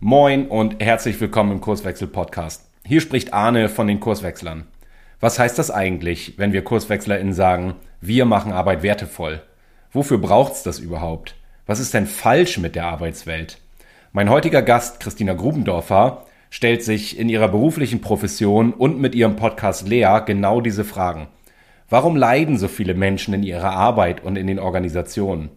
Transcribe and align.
Moin 0.00 0.46
und 0.46 0.80
herzlich 0.80 1.20
willkommen 1.20 1.50
im 1.50 1.60
Kurswechsel-Podcast. 1.60 2.70
Hier 2.86 3.00
spricht 3.00 3.34
Arne 3.34 3.68
von 3.68 3.88
den 3.88 3.98
Kurswechslern. 3.98 4.68
Was 5.18 5.40
heißt 5.40 5.58
das 5.58 5.72
eigentlich, 5.72 6.38
wenn 6.38 6.52
wir 6.52 6.62
KurswechslerInnen 6.62 7.32
sagen, 7.32 7.74
wir 8.00 8.24
machen 8.24 8.52
Arbeit 8.52 8.84
wertevoll? 8.84 9.42
Wofür 9.90 10.18
braucht's 10.18 10.62
das 10.62 10.78
überhaupt? 10.78 11.34
Was 11.66 11.80
ist 11.80 11.94
denn 11.94 12.06
falsch 12.06 12.58
mit 12.58 12.76
der 12.76 12.86
Arbeitswelt? 12.86 13.58
Mein 14.12 14.30
heutiger 14.30 14.62
Gast, 14.62 15.00
Christina 15.00 15.32
Grubendorfer, 15.32 16.26
stellt 16.48 16.84
sich 16.84 17.18
in 17.18 17.28
ihrer 17.28 17.48
beruflichen 17.48 18.00
Profession 18.00 18.72
und 18.72 19.00
mit 19.00 19.16
ihrem 19.16 19.34
Podcast 19.34 19.88
Lea 19.88 20.20
genau 20.24 20.60
diese 20.60 20.84
Fragen. 20.84 21.26
Warum 21.88 22.14
leiden 22.14 22.56
so 22.56 22.68
viele 22.68 22.94
Menschen 22.94 23.34
in 23.34 23.42
ihrer 23.42 23.72
Arbeit 23.72 24.22
und 24.22 24.36
in 24.36 24.46
den 24.46 24.60
Organisationen? 24.60 25.50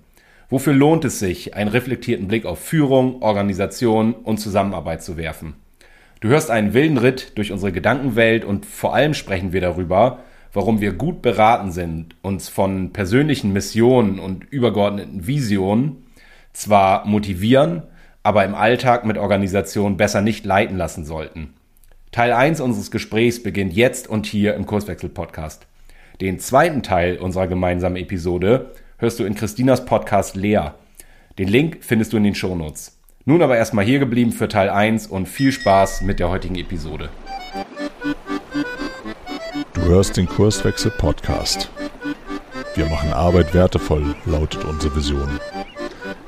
Wofür 0.52 0.74
lohnt 0.74 1.06
es 1.06 1.18
sich, 1.18 1.56
einen 1.56 1.70
reflektierten 1.70 2.28
Blick 2.28 2.46
auf 2.46 2.60
Führung, 2.60 3.22
Organisation 3.22 4.14
und 4.14 4.38
Zusammenarbeit 4.38 5.02
zu 5.02 5.16
werfen? 5.16 5.54
Du 6.20 6.28
hörst 6.28 6.52
einen 6.52 6.74
wilden 6.74 6.98
Ritt 6.98 7.38
durch 7.38 7.54
unsere 7.54 7.72
Gedankenwelt 7.72 8.44
und 8.44 8.66
vor 8.66 8.94
allem 8.94 9.14
sprechen 9.14 9.54
wir 9.54 9.62
darüber, 9.62 10.20
warum 10.52 10.82
wir 10.82 10.92
gut 10.92 11.22
beraten 11.22 11.72
sind, 11.72 12.16
uns 12.22 12.50
von 12.50 12.92
persönlichen 12.92 13.54
Missionen 13.54 14.20
und 14.20 14.44
übergeordneten 14.44 15.26
Visionen 15.26 16.04
zwar 16.52 17.08
motivieren, 17.08 17.84
aber 18.22 18.44
im 18.44 18.54
Alltag 18.54 19.06
mit 19.06 19.18
Organisation 19.18 19.96
besser 19.96 20.22
nicht 20.22 20.46
leiten 20.46 20.76
lassen 20.76 21.06
sollten. 21.06 21.54
Teil 22.12 22.34
1 22.34 22.60
unseres 22.60 22.92
Gesprächs 22.92 23.42
beginnt 23.42 23.72
jetzt 23.72 24.10
und 24.10 24.26
hier 24.26 24.56
im 24.56 24.66
Kurswechsel 24.66 25.08
Podcast. 25.08 25.66
Den 26.20 26.40
zweiten 26.40 26.84
Teil 26.84 27.20
unserer 27.20 27.48
gemeinsamen 27.48 27.96
Episode 27.96 28.72
hörst 29.02 29.20
du 29.20 29.24
in 29.24 29.34
Christinas 29.34 29.84
Podcast 29.84 30.36
Lea. 30.36 30.74
Den 31.40 31.48
Link 31.48 31.80
findest 31.82 32.14
du 32.14 32.18
in 32.18 32.24
den 32.24 32.36
Shownotes. 32.36 33.00
Nun 33.26 33.42
aber 33.42 33.58
erstmal 33.58 33.84
hier 33.84 33.98
geblieben 33.98 34.32
für 34.32 34.48
Teil 34.48 34.70
1 34.70 35.08
und 35.08 35.28
viel 35.28 35.52
Spaß 35.52 36.02
mit 36.04 36.20
der 36.20 36.30
heutigen 36.30 36.56
Episode. 36.56 37.10
Du 39.74 39.82
hörst 39.82 40.18
den 40.18 40.28
Kurswechsel 40.28 40.92
Podcast. 40.92 41.72
Wir 42.76 42.86
machen 42.86 43.12
Arbeit 43.12 43.56
wertevoll, 43.56 44.16
lautet 44.26 44.66
unsere 44.66 44.96
Vision. 44.96 45.40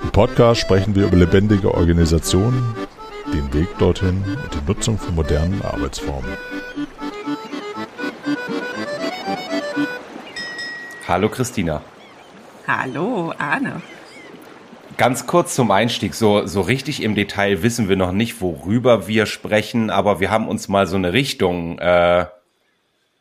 Im 0.01 0.09
Podcast 0.09 0.61
sprechen 0.61 0.95
wir 0.95 1.05
über 1.05 1.17
lebendige 1.17 1.75
Organisationen, 1.75 2.75
den 3.31 3.53
Weg 3.53 3.67
dorthin 3.77 4.23
und 4.43 4.51
die 4.51 4.67
Nutzung 4.67 4.97
von 4.97 5.13
modernen 5.13 5.61
Arbeitsformen. 5.61 6.31
Hallo 11.07 11.29
Christina. 11.29 11.83
Hallo, 12.65 13.33
Arne. 13.37 13.81
Ganz 14.95 15.27
kurz 15.27 15.53
zum 15.53 15.69
Einstieg, 15.69 16.13
so, 16.13 16.45
so 16.45 16.61
richtig 16.61 17.03
im 17.03 17.13
Detail 17.13 17.61
wissen 17.61 17.89
wir 17.89 17.97
noch 17.97 18.13
nicht, 18.13 18.39
worüber 18.41 19.07
wir 19.07 19.25
sprechen, 19.25 19.89
aber 19.89 20.21
wir 20.21 20.31
haben 20.31 20.47
uns 20.47 20.69
mal 20.69 20.87
so 20.87 20.95
eine 20.95 21.11
Richtung 21.11 21.77
äh, 21.79 22.25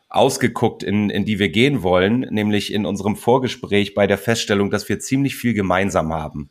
ausgeguckt, 0.09 0.84
in, 0.84 1.11
in 1.11 1.25
die 1.25 1.41
wir 1.41 1.49
gehen 1.49 1.83
wollen, 1.83 2.21
nämlich 2.31 2.73
in 2.73 2.87
unserem 2.87 3.17
Vorgespräch 3.17 3.95
bei 3.95 4.07
der 4.07 4.19
Feststellung, 4.19 4.71
dass 4.71 4.89
wir 4.89 5.01
ziemlich 5.01 5.34
viel 5.34 5.55
gemeinsam 5.55 6.12
haben. 6.12 6.51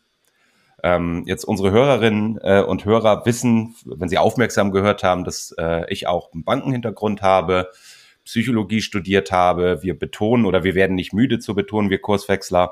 Ähm, 0.83 1.23
jetzt 1.28 1.45
unsere 1.45 1.72
Hörerinnen 1.72 2.39
äh, 2.42 2.61
und 2.61 2.83
Hörer 2.83 3.26
wissen, 3.26 3.76
wenn 3.86 4.09
sie 4.09 4.17
aufmerksam 4.17 4.72
gehört 4.72 5.03
haben, 5.03 5.23
dass 5.23 5.55
äh, 5.58 5.86
ich 5.94 6.08
auch 6.08 6.33
einen 6.33 6.44
Bankenhintergrund 6.44 7.22
habe, 7.22 7.70
Psychologie 8.31 8.81
studiert 8.81 9.33
habe. 9.33 9.83
Wir 9.83 9.99
betonen 9.99 10.45
oder 10.45 10.63
wir 10.63 10.73
werden 10.73 10.95
nicht 10.95 11.11
müde 11.11 11.39
zu 11.39 11.53
betonen, 11.53 11.89
wir 11.89 11.99
Kurswechsler, 11.99 12.71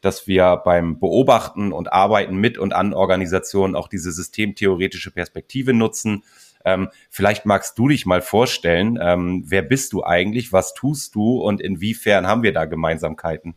dass 0.00 0.26
wir 0.26 0.62
beim 0.64 0.98
Beobachten 0.98 1.72
und 1.72 1.92
Arbeiten 1.92 2.36
mit 2.36 2.56
und 2.56 2.72
an 2.72 2.94
Organisationen 2.94 3.76
auch 3.76 3.88
diese 3.88 4.12
systemtheoretische 4.12 5.10
Perspektive 5.10 5.74
nutzen. 5.74 6.24
Ähm, 6.64 6.88
vielleicht 7.10 7.44
magst 7.44 7.78
du 7.78 7.88
dich 7.88 8.06
mal 8.06 8.22
vorstellen, 8.22 8.98
ähm, 8.98 9.44
wer 9.46 9.60
bist 9.60 9.92
du 9.92 10.02
eigentlich, 10.02 10.54
was 10.54 10.72
tust 10.72 11.14
du 11.14 11.36
und 11.42 11.60
inwiefern 11.60 12.26
haben 12.26 12.42
wir 12.42 12.54
da 12.54 12.64
Gemeinsamkeiten? 12.64 13.54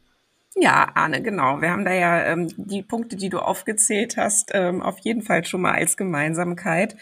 Ja, 0.53 0.89
Arne, 0.95 1.21
genau. 1.21 1.61
Wir 1.61 1.71
haben 1.71 1.85
da 1.85 1.93
ja 1.93 2.25
ähm, 2.25 2.49
die 2.57 2.81
Punkte, 2.81 3.15
die 3.15 3.29
du 3.29 3.39
aufgezählt 3.39 4.17
hast, 4.17 4.51
ähm, 4.53 4.81
auf 4.81 4.99
jeden 4.99 5.21
Fall 5.21 5.45
schon 5.45 5.61
mal 5.61 5.75
als 5.75 5.95
Gemeinsamkeit. 5.95 6.97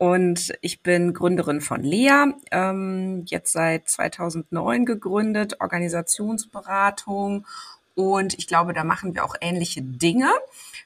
Und 0.00 0.54
ich 0.62 0.82
bin 0.82 1.12
Gründerin 1.12 1.60
von 1.60 1.82
Lea, 1.82 2.32
ähm, 2.52 3.22
jetzt 3.26 3.52
seit 3.52 3.86
2009 3.86 4.86
gegründet, 4.86 5.60
Organisationsberatung. 5.60 7.46
Und 7.94 8.32
ich 8.38 8.46
glaube, 8.46 8.72
da 8.72 8.82
machen 8.82 9.14
wir 9.14 9.26
auch 9.26 9.34
ähnliche 9.42 9.82
Dinge. 9.82 10.30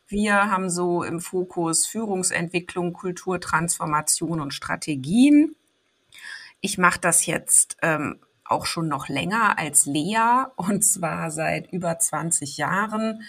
Wir 0.08 0.50
haben 0.50 0.68
so 0.68 1.04
im 1.04 1.20
Fokus 1.20 1.86
Führungsentwicklung, 1.86 2.92
Kulturtransformation 2.92 4.40
und 4.40 4.52
Strategien. 4.52 5.54
Ich 6.60 6.76
mache 6.76 6.98
das 6.98 7.24
jetzt 7.24 7.76
ähm, 7.82 8.18
auch 8.44 8.66
schon 8.66 8.88
noch 8.88 9.08
länger 9.08 9.60
als 9.60 9.86
Lea 9.86 10.46
und 10.56 10.82
zwar 10.82 11.30
seit 11.30 11.72
über 11.72 12.00
20 12.00 12.56
Jahren 12.56 13.22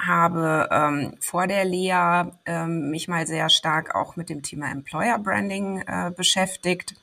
habe 0.00 0.68
ähm, 0.70 1.14
vor 1.20 1.46
der 1.46 1.64
Lea 1.64 2.30
ähm, 2.46 2.90
mich 2.90 3.08
mal 3.08 3.26
sehr 3.26 3.48
stark 3.48 3.94
auch 3.94 4.16
mit 4.16 4.28
dem 4.28 4.42
Thema 4.42 4.70
Employer 4.70 5.18
Branding 5.18 5.82
äh, 5.86 6.12
beschäftigt 6.16 6.94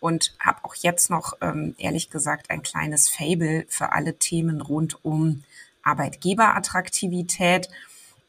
und 0.00 0.34
habe 0.40 0.64
auch 0.64 0.74
jetzt 0.74 1.10
noch, 1.10 1.34
ähm, 1.40 1.74
ehrlich 1.78 2.10
gesagt, 2.10 2.50
ein 2.50 2.62
kleines 2.62 3.08
Fable 3.08 3.66
für 3.68 3.92
alle 3.92 4.18
Themen 4.18 4.60
rund 4.60 5.04
um 5.04 5.42
Arbeitgeberattraktivität. 5.82 7.68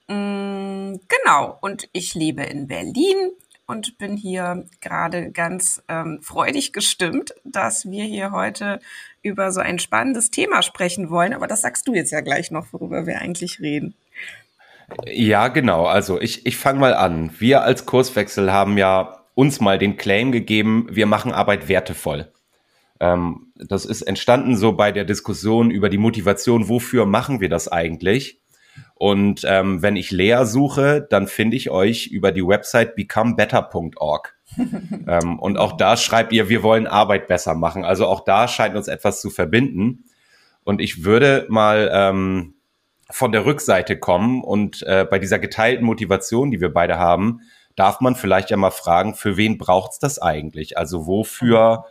Mm, 0.08 0.96
genau, 1.08 1.58
und 1.62 1.88
ich 1.92 2.16
lebe 2.16 2.44
in 2.44 2.68
Berlin 2.68 3.32
und 3.68 4.00
bin 4.00 4.18
hier 4.18 4.66
gerade 4.82 5.32
ganz 5.32 5.84
ähm, 5.88 6.20
freudig 6.24 6.74
gestimmt, 6.74 7.36
dass 7.44 7.90
wir 7.90 8.04
hier 8.04 8.32
heute 8.32 8.80
über 9.22 9.52
so 9.52 9.60
ein 9.60 9.78
spannendes 9.78 10.32
Thema 10.32 10.64
sprechen 10.64 11.12
wollen. 11.12 11.34
Aber 11.34 11.46
das 11.46 11.62
sagst 11.62 11.88
du 11.88 11.94
jetzt 11.94 12.12
ja 12.12 12.22
gleich 12.22 12.50
noch, 12.50 12.74
worüber 12.74 13.06
wir 13.06 13.20
eigentlich 13.20 13.60
reden. 13.60 13.94
Ja, 15.06 15.48
genau. 15.48 15.86
Also 15.86 16.20
ich, 16.20 16.46
ich 16.46 16.58
fange 16.58 16.80
mal 16.80 16.94
an. 16.94 17.32
Wir 17.40 17.64
als 17.64 17.86
Kurswechsel 17.86 18.52
haben 18.52 18.78
ja 18.78 19.20
uns 19.36 19.60
mal 19.60 19.78
den 19.78 19.96
Claim 19.98 20.32
gegeben, 20.32 20.88
wir 20.92 21.06
machen 21.06 21.32
Arbeit 21.32 21.70
wertevoll. 21.70 22.32
Ähm, 23.00 23.54
das 23.56 23.86
ist 23.86 24.02
entstanden 24.02 24.58
so 24.58 24.74
bei 24.74 24.92
der 24.92 25.06
Diskussion 25.06 25.72
über 25.72 25.90
die 25.90 25.98
Motivation, 25.98 26.68
wofür 26.68 27.06
machen 27.06 27.40
wir 27.40 27.50
das 27.50 27.70
eigentlich? 27.70 28.42
Und 28.96 29.46
ähm, 29.46 29.82
wenn 29.82 29.96
ich 29.96 30.12
Lea 30.12 30.44
suche, 30.44 31.08
dann 31.10 31.28
finde 31.28 31.56
ich 31.56 31.70
euch 31.70 32.08
über 32.08 32.32
die 32.32 32.46
Website 32.46 32.96
becomebetter.org. 32.96 34.36
ähm, 35.08 35.40
und 35.40 35.58
auch 35.58 35.78
da 35.78 35.96
schreibt 35.96 36.34
ihr, 36.34 36.50
wir 36.50 36.64
wollen 36.64 36.88
Arbeit 36.88 37.28
besser 37.28 37.56
machen. 37.56 37.86
Also 37.86 38.08
auch 38.08 38.26
da 38.26 38.48
scheint 38.48 38.76
uns 38.76 38.88
etwas 38.88 39.22
zu 39.22 39.30
verbinden. 39.30 40.04
Und 40.66 40.82
ich 40.82 41.06
würde 41.06 41.46
mal 41.50 41.90
ähm, 41.94 42.56
von 43.12 43.32
der 43.32 43.46
Rückseite 43.46 43.98
kommen 43.98 44.44
und 44.44 44.84
äh, 44.84 45.06
bei 45.10 45.20
dieser 45.20 45.40
geteilten 45.40 45.86
Motivation, 45.86 46.52
die 46.52 46.62
wir 46.62 46.74
beide 46.74 46.98
haben, 46.98 47.42
darf 47.76 48.02
man 48.02 48.16
vielleicht 48.16 48.50
ja 48.50 48.58
mal 48.58 48.72
fragen, 48.72 49.16
für 49.16 49.38
wen 49.38 49.58
braucht's 49.58 50.00
das 50.00 50.20
eigentlich? 50.22 50.78
Also 50.78 51.08
wofür 51.08 51.86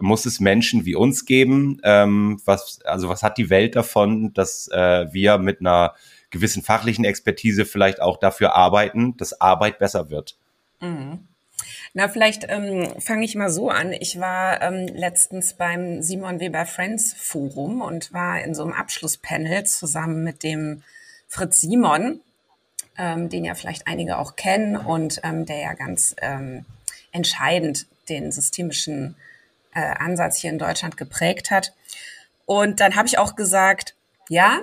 muss 0.00 0.26
es 0.26 0.40
Menschen 0.40 0.84
wie 0.84 0.94
uns 0.94 1.24
geben? 1.24 1.80
Ähm, 1.84 2.40
was, 2.44 2.80
also 2.84 3.08
was 3.08 3.22
hat 3.22 3.38
die 3.38 3.50
Welt 3.50 3.76
davon, 3.76 4.32
dass 4.32 4.68
äh, 4.68 5.06
wir 5.12 5.38
mit 5.38 5.60
einer 5.60 5.94
gewissen 6.30 6.62
fachlichen 6.62 7.04
Expertise 7.04 7.64
vielleicht 7.64 8.02
auch 8.02 8.18
dafür 8.18 8.54
arbeiten, 8.54 9.16
dass 9.16 9.40
Arbeit 9.40 9.78
besser 9.78 10.10
wird? 10.10 10.36
Mhm. 10.80 11.27
Na, 11.98 12.06
vielleicht 12.06 12.46
ähm, 12.48 12.94
fange 13.00 13.24
ich 13.24 13.34
mal 13.34 13.50
so 13.50 13.70
an. 13.70 13.92
Ich 13.92 14.20
war 14.20 14.62
ähm, 14.62 14.86
letztens 14.86 15.54
beim 15.54 16.00
Simon 16.00 16.38
Weber 16.38 16.64
Friends 16.64 17.12
Forum 17.12 17.80
und 17.82 18.12
war 18.12 18.40
in 18.40 18.54
so 18.54 18.62
einem 18.62 18.72
Abschlusspanel 18.72 19.64
zusammen 19.64 20.22
mit 20.22 20.44
dem 20.44 20.84
Fritz 21.26 21.60
Simon, 21.60 22.20
ähm, 22.96 23.28
den 23.30 23.44
ja 23.44 23.56
vielleicht 23.56 23.88
einige 23.88 24.18
auch 24.18 24.36
kennen 24.36 24.76
und 24.76 25.18
ähm, 25.24 25.44
der 25.44 25.58
ja 25.58 25.74
ganz 25.74 26.14
ähm, 26.22 26.64
entscheidend 27.10 27.88
den 28.08 28.30
systemischen 28.30 29.16
äh, 29.74 29.80
Ansatz 29.80 30.36
hier 30.36 30.50
in 30.50 30.60
Deutschland 30.60 30.96
geprägt 30.96 31.50
hat. 31.50 31.74
Und 32.46 32.78
dann 32.78 32.94
habe 32.94 33.08
ich 33.08 33.18
auch 33.18 33.34
gesagt, 33.34 33.96
ja, 34.28 34.60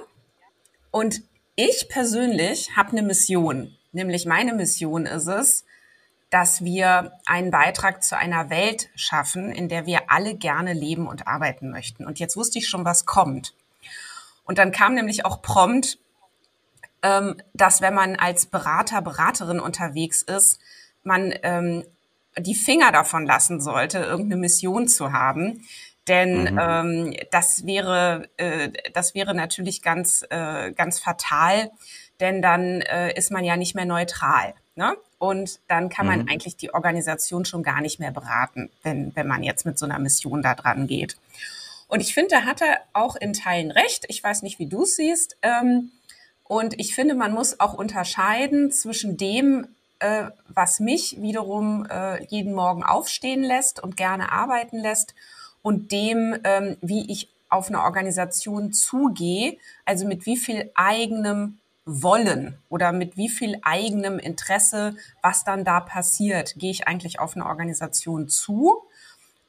und 0.90 1.22
ich 1.58 1.90
persönlich 1.90 2.78
habe 2.78 2.92
eine 2.92 3.04
Mission, 3.04 3.76
nämlich 3.92 4.26
meine 4.26 4.54
Mission 4.54 5.06
ist 5.06 5.28
es, 5.28 5.66
dass 6.30 6.64
wir 6.64 7.14
einen 7.26 7.52
Beitrag 7.52 8.04
zu 8.04 8.18
einer 8.18 8.50
Welt 8.50 8.90
schaffen, 8.96 9.52
in 9.52 9.70
der 9.70 9.86
wir 9.86 10.12
alle 10.12 10.36
gerne 10.36 10.74
leben 10.74 11.08
und 11.08 11.28
arbeiten 11.28 11.70
möchten. 11.70 12.06
Und 12.06 12.20
jetzt 12.20 12.36
wusste 12.36 12.60
ich 12.60 12.68
schon, 12.68 12.86
was 12.86 13.06
kommt. 13.06 13.54
Und 14.44 14.58
dann 14.58 14.72
kam 14.72 14.96
nämlich 14.96 15.26
auch 15.26 15.42
prompt, 15.42 15.98
ähm, 17.04 17.38
dass 17.54 17.82
wenn 17.82 17.94
man 17.94 18.16
als 18.16 18.48
Berater, 18.48 19.02
Beraterin 19.02 19.60
unterwegs 19.60 20.22
ist, 20.22 20.60
man 21.04 21.34
ähm, 21.44 21.84
die 22.38 22.56
Finger 22.56 22.92
davon 22.92 23.26
lassen 23.26 23.62
sollte, 23.62 24.00
irgendeine 24.00 24.42
Mission 24.42 24.88
zu 24.88 25.14
haben. 25.14 25.66
Denn 26.08 26.54
mhm. 26.54 26.60
ähm, 26.60 27.14
das 27.32 27.66
wäre, 27.66 28.30
äh, 28.38 28.70
das 28.94 29.16
wäre 29.16 29.34
natürlich 29.34 29.82
ganz, 29.82 30.24
äh, 30.30 30.72
ganz 30.74 31.00
fatal, 31.00 31.72
denn 32.20 32.42
dann 32.42 32.82
äh, 32.82 33.14
ist 33.18 33.32
man 33.32 33.44
ja 33.44 33.58
nicht 33.58 33.76
mehr 33.76 33.86
neutral. 33.86 34.54
Ne? 34.76 34.96
Und 35.18 35.60
dann 35.68 35.90
kann 35.90 36.06
man 36.06 36.24
mhm. 36.24 36.30
eigentlich 36.30 36.58
die 36.58 36.74
Organisation 36.74 37.46
schon 37.46 37.64
gar 37.64 37.82
nicht 37.82 38.00
mehr 38.00 38.12
beraten, 38.12 38.70
wenn, 38.84 39.16
wenn 39.16 39.28
man 39.28 39.42
jetzt 39.44 39.66
mit 39.66 39.80
so 39.80 39.86
einer 39.86 40.00
Mission 40.00 40.42
da 40.42 40.54
dran 40.54 40.88
geht. 40.88 41.18
Und 41.88 42.02
ich 42.02 42.14
finde, 42.14 42.30
da 42.32 42.42
hat 42.42 42.62
er 42.62 42.82
auch 42.94 43.16
in 43.16 43.34
Teilen 43.34 43.72
recht. 43.72 44.06
Ich 44.10 44.24
weiß 44.24 44.42
nicht, 44.42 44.60
wie 44.60 44.68
du 44.68 44.84
es 44.84 44.96
siehst. 44.96 45.38
Ähm, 45.42 45.92
und 46.44 46.80
ich 46.80 46.94
finde, 46.94 47.16
man 47.16 47.34
muss 47.34 47.60
auch 47.60 47.74
unterscheiden 47.74 48.72
zwischen 48.72 49.18
dem, 49.18 49.68
äh, 50.00 50.26
was 50.50 50.80
mich 50.80 51.22
wiederum 51.22 51.88
äh, 51.90 52.24
jeden 52.26 52.54
Morgen 52.54 52.84
aufstehen 52.84 53.44
lässt 53.44 53.82
und 53.82 53.98
gerne 53.98 54.32
arbeiten 54.32 54.78
lässt 54.78 55.16
und 55.62 55.92
dem, 55.92 56.38
ähm, 56.44 56.78
wie 56.82 57.12
ich 57.12 57.30
auf 57.50 57.70
eine 57.70 57.82
Organisation 57.82 58.74
zugehe, 58.74 59.58
also 59.86 60.06
mit 60.06 60.26
wie 60.26 60.38
viel 60.38 60.70
eigenem 60.76 61.60
Wollen 61.86 62.58
oder 62.70 62.92
mit 62.92 63.16
wie 63.16 63.30
viel 63.30 63.60
eigenem 63.62 64.18
Interesse, 64.18 64.96
was 65.22 65.44
dann 65.44 65.64
da 65.64 65.80
passiert, 65.80 66.56
gehe 66.56 66.72
ich 66.72 66.88
eigentlich 66.88 67.20
auf 67.20 67.36
eine 67.36 67.46
Organisation 67.46 68.28
zu 68.28 68.84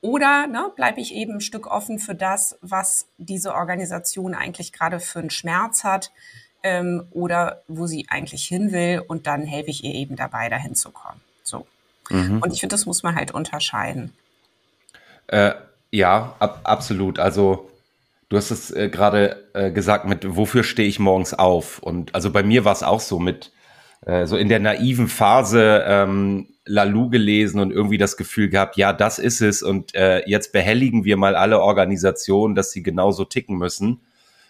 oder 0.00 0.46
ne, 0.46 0.70
bleibe 0.76 1.00
ich 1.00 1.14
eben 1.14 1.34
ein 1.34 1.40
Stück 1.40 1.66
offen 1.66 1.98
für 1.98 2.14
das, 2.14 2.58
was 2.60 3.06
diese 3.18 3.54
Organisation 3.54 4.34
eigentlich 4.34 4.72
gerade 4.72 5.00
für 5.00 5.18
einen 5.18 5.30
Schmerz 5.30 5.82
hat 5.82 6.12
ähm, 6.62 7.06
oder 7.10 7.62
wo 7.68 7.86
sie 7.86 8.06
eigentlich 8.08 8.44
hin 8.44 8.72
will 8.72 9.02
und 9.06 9.26
dann 9.26 9.44
helfe 9.44 9.70
ich 9.70 9.82
ihr 9.82 9.94
eben 9.94 10.16
dabei, 10.16 10.48
dahin 10.48 10.74
zu 10.74 10.90
kommen. 10.90 11.20
So. 11.42 11.66
Mhm. 12.10 12.42
Und 12.42 12.52
ich 12.52 12.60
finde, 12.60 12.74
das 12.74 12.86
muss 12.86 13.02
man 13.02 13.16
halt 13.16 13.32
unterscheiden. 13.32 14.12
Äh, 15.28 15.54
ja, 15.90 16.36
ab, 16.38 16.60
absolut. 16.64 17.18
Also 17.18 17.70
Du 18.28 18.36
hast 18.36 18.50
es 18.50 18.72
äh, 18.72 18.88
gerade 18.88 19.48
äh, 19.54 19.70
gesagt 19.70 20.06
mit, 20.06 20.36
wofür 20.36 20.64
stehe 20.64 20.88
ich 20.88 20.98
morgens 20.98 21.32
auf? 21.32 21.78
Und 21.78 22.14
also 22.14 22.32
bei 22.32 22.42
mir 22.42 22.64
war 22.64 22.72
es 22.72 22.82
auch 22.82 23.00
so 23.00 23.20
mit, 23.20 23.52
äh, 24.04 24.26
so 24.26 24.36
in 24.36 24.48
der 24.48 24.58
naiven 24.58 25.06
Phase 25.06 25.84
ähm, 25.86 26.48
Lalu 26.64 27.08
gelesen 27.10 27.60
und 27.60 27.70
irgendwie 27.70 27.98
das 27.98 28.16
Gefühl 28.16 28.48
gehabt, 28.48 28.76
ja, 28.76 28.92
das 28.92 29.20
ist 29.20 29.40
es 29.40 29.62
und 29.62 29.94
äh, 29.94 30.28
jetzt 30.28 30.52
behelligen 30.52 31.04
wir 31.04 31.16
mal 31.16 31.36
alle 31.36 31.60
Organisationen, 31.60 32.56
dass 32.56 32.72
sie 32.72 32.82
genauso 32.82 33.24
ticken 33.24 33.56
müssen. 33.58 34.00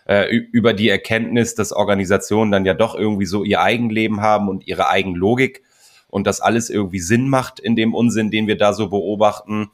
Äh, 0.06 0.34
über 0.34 0.72
die 0.72 0.88
Erkenntnis, 0.88 1.54
dass 1.54 1.72
Organisationen 1.72 2.52
dann 2.52 2.64
ja 2.64 2.72
doch 2.72 2.94
irgendwie 2.94 3.26
so 3.26 3.44
ihr 3.44 3.60
Eigenleben 3.60 4.22
haben 4.22 4.48
und 4.48 4.66
ihre 4.66 4.88
Eigenlogik 4.88 5.62
und 6.08 6.26
das 6.26 6.40
alles 6.40 6.70
irgendwie 6.70 7.00
Sinn 7.00 7.28
macht 7.28 7.60
in 7.60 7.76
dem 7.76 7.92
Unsinn, 7.92 8.30
den 8.30 8.46
wir 8.46 8.56
da 8.56 8.72
so 8.72 8.88
beobachten 8.88 9.70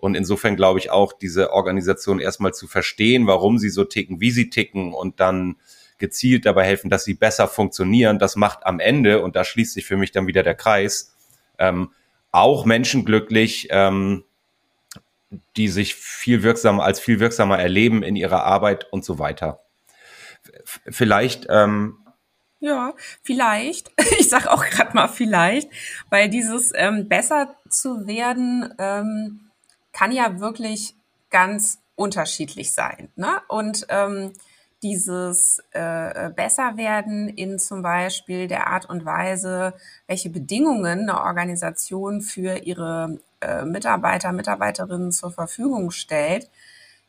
und 0.00 0.14
insofern 0.14 0.56
glaube 0.56 0.78
ich 0.78 0.90
auch, 0.90 1.12
diese 1.12 1.52
Organisation 1.52 2.20
erstmal 2.20 2.54
zu 2.54 2.66
verstehen, 2.66 3.26
warum 3.26 3.58
sie 3.58 3.70
so 3.70 3.84
ticken, 3.84 4.20
wie 4.20 4.30
sie 4.30 4.50
ticken 4.50 4.92
und 4.92 5.20
dann 5.20 5.56
gezielt 5.98 6.46
dabei 6.46 6.64
helfen, 6.64 6.90
dass 6.90 7.04
sie 7.04 7.14
besser 7.14 7.46
funktionieren. 7.46 8.18
Das 8.18 8.34
macht 8.34 8.64
am 8.64 8.80
Ende, 8.80 9.22
und 9.22 9.36
da 9.36 9.44
schließt 9.44 9.74
sich 9.74 9.84
für 9.84 9.96
mich 9.96 10.12
dann 10.12 10.26
wieder 10.26 10.42
der 10.42 10.54
Kreis, 10.54 11.14
ähm, 11.58 11.92
auch 12.32 12.64
Menschen 12.64 13.04
glücklich, 13.04 13.68
ähm, 13.70 14.24
die 15.56 15.68
sich 15.68 15.94
viel 15.94 16.42
wirksamer 16.42 16.82
als 16.82 16.98
viel 16.98 17.20
wirksamer 17.20 17.58
erleben 17.58 18.02
in 18.02 18.16
ihrer 18.16 18.44
Arbeit 18.44 18.90
und 18.92 19.04
so 19.04 19.18
weiter. 19.18 19.60
Vielleicht 20.64 21.46
ähm, 21.50 21.98
ja, 22.60 22.92
vielleicht. 23.22 23.90
Ich 24.18 24.28
sage 24.28 24.50
auch 24.50 24.64
gerade 24.66 24.94
mal 24.94 25.08
vielleicht, 25.08 25.70
weil 26.10 26.28
dieses 26.28 26.72
ähm, 26.74 27.08
besser 27.08 27.56
zu 27.70 28.06
werden 28.06 28.72
ähm, 28.78 29.49
kann 29.92 30.12
ja 30.12 30.40
wirklich 30.40 30.94
ganz 31.30 31.78
unterschiedlich 31.94 32.72
sein. 32.72 33.10
Ne? 33.16 33.40
Und 33.48 33.86
ähm, 33.88 34.32
dieses 34.82 35.62
äh, 35.72 36.30
Besserwerden 36.30 37.28
in 37.28 37.58
zum 37.58 37.82
Beispiel 37.82 38.48
der 38.48 38.68
Art 38.68 38.88
und 38.88 39.04
Weise, 39.04 39.74
welche 40.06 40.30
Bedingungen 40.30 41.00
eine 41.00 41.20
Organisation 41.20 42.22
für 42.22 42.56
ihre 42.58 43.18
äh, 43.40 43.64
Mitarbeiter, 43.64 44.32
Mitarbeiterinnen 44.32 45.12
zur 45.12 45.30
Verfügung 45.30 45.90
stellt, 45.90 46.50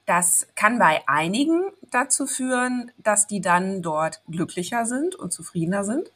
das 0.06 0.48
kann 0.56 0.80
bei 0.80 1.02
einigen 1.08 1.64
dazu 1.90 2.26
führen, 2.26 2.92
dass 2.98 3.28
die 3.28 3.40
dann 3.40 3.82
dort 3.82 4.22
glücklicher 4.30 4.86
sind 4.86 5.16
und 5.16 5.32
zufriedener 5.32 5.86
sind. 5.86 6.12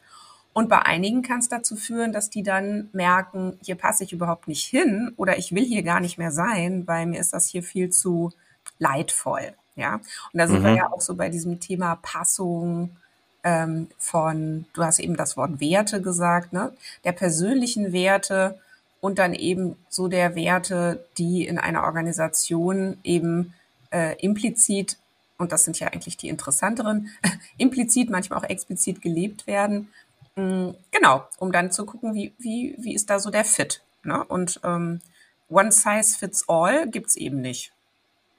Und 0.56 0.70
bei 0.70 0.80
einigen 0.84 1.22
kann 1.22 1.40
es 1.40 1.50
dazu 1.50 1.76
führen, 1.76 2.14
dass 2.14 2.30
die 2.30 2.42
dann 2.42 2.88
merken, 2.94 3.60
hier 3.62 3.76
passe 3.76 4.06
ich 4.06 4.14
überhaupt 4.14 4.48
nicht 4.48 4.66
hin 4.66 5.12
oder 5.18 5.38
ich 5.38 5.54
will 5.54 5.66
hier 5.66 5.84
gar 5.84 6.00
nicht 6.00 6.18
mehr 6.18 6.32
sein, 6.32 6.88
weil 6.88 7.08
mir 7.08 7.20
ist 7.20 7.34
das 7.34 7.50
hier 7.50 7.62
viel 7.62 7.90
zu 7.90 8.32
leidvoll. 8.80 9.54
Ja, 9.76 9.96
und 9.96 10.40
da 10.40 10.48
sind 10.48 10.62
mhm. 10.62 10.68
wir 10.68 10.76
ja 10.76 10.92
auch 10.94 11.02
so 11.02 11.16
bei 11.16 11.28
diesem 11.28 11.60
Thema 11.60 11.98
Passung 12.02 12.96
ähm, 13.44 13.90
von, 13.98 14.64
du 14.72 14.86
hast 14.86 15.00
eben 15.00 15.18
das 15.18 15.36
Wort 15.36 15.60
Werte 15.60 16.02
gesagt, 16.02 16.54
ne? 16.54 16.72
Der 17.04 17.12
persönlichen 17.12 17.92
Werte 17.92 18.58
und 19.02 19.20
dann 19.20 19.34
eben 19.34 19.76
so 19.90 20.08
der 20.08 20.36
Werte, 20.36 21.06
die 21.18 21.46
in 21.46 21.60
einer 21.60 21.84
Organisation 21.84 22.98
eben 23.04 23.54
äh, 23.92 24.16
implizit, 24.22 24.98
und 25.38 25.52
das 25.52 25.66
sind 25.66 25.78
ja 25.82 25.88
eigentlich 25.88 26.16
die 26.16 26.30
interessanteren, 26.30 27.10
implizit, 27.58 28.10
manchmal 28.10 28.40
auch 28.40 28.50
explizit 28.50 29.02
gelebt 29.02 29.48
werden 29.48 29.90
genau, 30.36 31.28
um 31.40 31.52
dann 31.52 31.72
zu 31.72 31.86
gucken, 31.86 32.14
wie, 32.14 32.34
wie, 32.38 32.76
wie 32.80 32.94
ist 32.94 33.10
da 33.10 33.20
so 33.20 33.30
der 33.30 33.46
Fit. 33.46 33.82
Ne? 34.04 34.24
Und 34.24 34.60
ähm, 34.64 35.02
One 35.50 35.72
Size 35.72 36.18
Fits 36.18 36.48
All 36.48 36.90
gibt's 36.90 37.16
eben 37.16 37.42
nicht, 37.42 37.72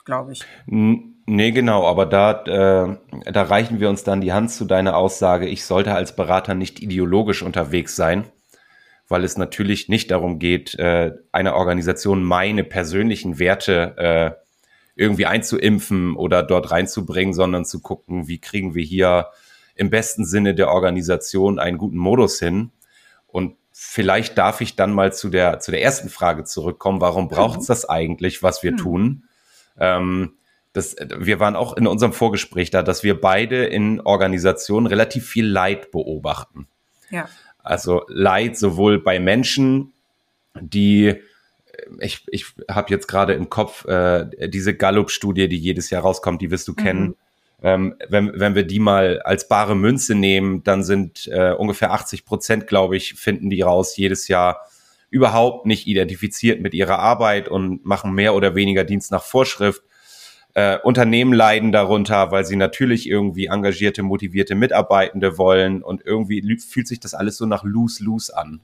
glaube 0.05 0.33
ich. 0.33 0.43
Nee, 0.67 1.51
genau, 1.51 1.87
aber 1.87 2.07
da, 2.07 2.43
äh, 2.45 3.33
da 3.33 3.43
reichen 3.43 3.81
wir 3.81 3.89
uns 3.89 4.05
dann 4.05 4.21
die 4.21 4.33
Hand 4.33 4.51
zu 4.51 4.65
deiner 4.65 4.97
Aussage, 4.97 5.47
ich 5.47 5.65
sollte 5.65 5.95
als 5.95 6.15
Berater 6.15 6.55
nicht 6.55 6.81
ideologisch 6.81 7.43
unterwegs 7.43 7.97
sein, 7.97 8.25
weil 9.09 9.25
es 9.25 9.37
natürlich 9.37 9.89
nicht 9.89 10.11
darum 10.11 10.39
geht, 10.39 10.79
äh, 10.79 11.13
einer 11.33 11.55
Organisation 11.55 12.23
meine 12.23 12.65
persönlichen 12.65 13.39
Werte 13.39 13.97
äh, 13.97 14.47
irgendwie 14.95 15.27
einzuimpfen 15.27 16.17
oder 16.17 16.43
dort 16.43 16.71
reinzubringen, 16.71 17.35
sondern 17.35 17.65
zu 17.65 17.81
gucken, 17.81 18.29
wie 18.29 18.39
kriegen 18.39 18.75
wir 18.75 18.85
hier 18.85 19.27
im 19.77 19.91
besten 19.91 20.25
Sinne 20.25 20.55
der 20.55 20.71
Organisation 20.71 21.59
einen 21.59 21.79
guten 21.79 21.99
Modus 21.99 22.39
hin. 22.39 22.73
Und 23.27 23.57
vielleicht 23.73 24.37
darf 24.39 24.61
ich 24.61 24.75
dann 24.75 24.93
mal 24.93 25.13
zu 25.13 25.29
der, 25.29 25.61
zu 25.61 25.71
der 25.71 25.83
ersten 25.83 26.09
Frage 26.09 26.45
zurückkommen. 26.45 27.01
Warum 27.01 27.29
braucht 27.29 27.61
es 27.61 27.67
das 27.67 27.89
eigentlich, 27.89 28.43
was 28.43 28.63
wir 28.63 28.73
mhm. 28.73 28.77
tun? 28.79 29.25
Ähm, 29.79 30.33
das, 30.73 30.97
wir 31.19 31.41
waren 31.41 31.57
auch 31.57 31.77
in 31.77 31.87
unserem 31.87 32.13
Vorgespräch 32.13 32.71
da, 32.71 32.83
dass 32.83 33.03
wir 33.03 33.21
beide 33.21 33.65
in 33.65 34.01
Organisationen 34.01 34.87
relativ 34.87 35.27
viel 35.27 35.47
Leid 35.47 35.91
beobachten. 35.91 36.67
Ja. 37.11 37.29
Also 37.63 38.03
Leid 38.09 38.59
sowohl 38.59 38.99
bei 38.99 39.19
Menschen, 39.19 39.93
die 40.61 41.15
ich, 42.01 42.25
ich 42.29 42.47
habe 42.71 42.91
jetzt 42.91 43.07
gerade 43.07 43.35
im 43.35 43.51
Kopf 43.51 43.85
äh, 43.87 44.49
diese 44.49 44.75
Gallup-Studie, 44.75 45.49
die 45.49 45.59
jedes 45.59 45.91
Jahr 45.91 46.03
rauskommt, 46.03 46.41
die 46.41 46.51
wirst 46.51 46.69
du 46.69 46.73
mhm. 46.73 46.77
kennen, 46.77 47.17
ähm, 47.63 47.97
wenn, 48.09 48.39
wenn 48.39 48.55
wir 48.55 48.65
die 48.65 48.79
mal 48.79 49.21
als 49.23 49.49
bare 49.49 49.75
Münze 49.75 50.15
nehmen, 50.15 50.63
dann 50.63 50.83
sind 50.83 51.27
äh, 51.33 51.53
ungefähr 51.53 51.93
80 51.93 52.25
Prozent, 52.25 52.67
glaube 52.67 52.97
ich, 52.97 53.15
finden 53.15 53.51
die 53.51 53.63
raus 53.63 53.97
jedes 53.97 54.29
Jahr 54.29 54.67
überhaupt 55.09 55.67
nicht 55.67 55.87
identifiziert 55.87 56.61
mit 56.61 56.75
ihrer 56.75 56.99
Arbeit 56.99 57.49
und 57.49 57.85
machen 57.85 58.13
mehr 58.13 58.35
oder 58.35 58.55
weniger 58.55 58.85
Dienst 58.85 59.11
nach 59.11 59.23
Vorschrift. 59.23 59.83
Äh, 60.55 60.79
Unternehmen 60.79 61.33
leiden 61.33 61.73
darunter, 61.73 62.31
weil 62.31 62.45
sie 62.45 62.57
natürlich 62.57 63.09
irgendwie 63.09 63.47
engagierte, 63.47 64.03
motivierte 64.03 64.55
Mitarbeitende 64.55 65.39
wollen 65.39 65.83
und 65.83 66.05
irgendwie 66.05 66.59
fühlt 66.59 66.89
sich 66.89 67.01
das 67.01 67.15
alles 67.15 67.37
so 67.37 67.47
nach 67.47 67.65
lose-lose 67.65 68.37
an. 68.37 68.61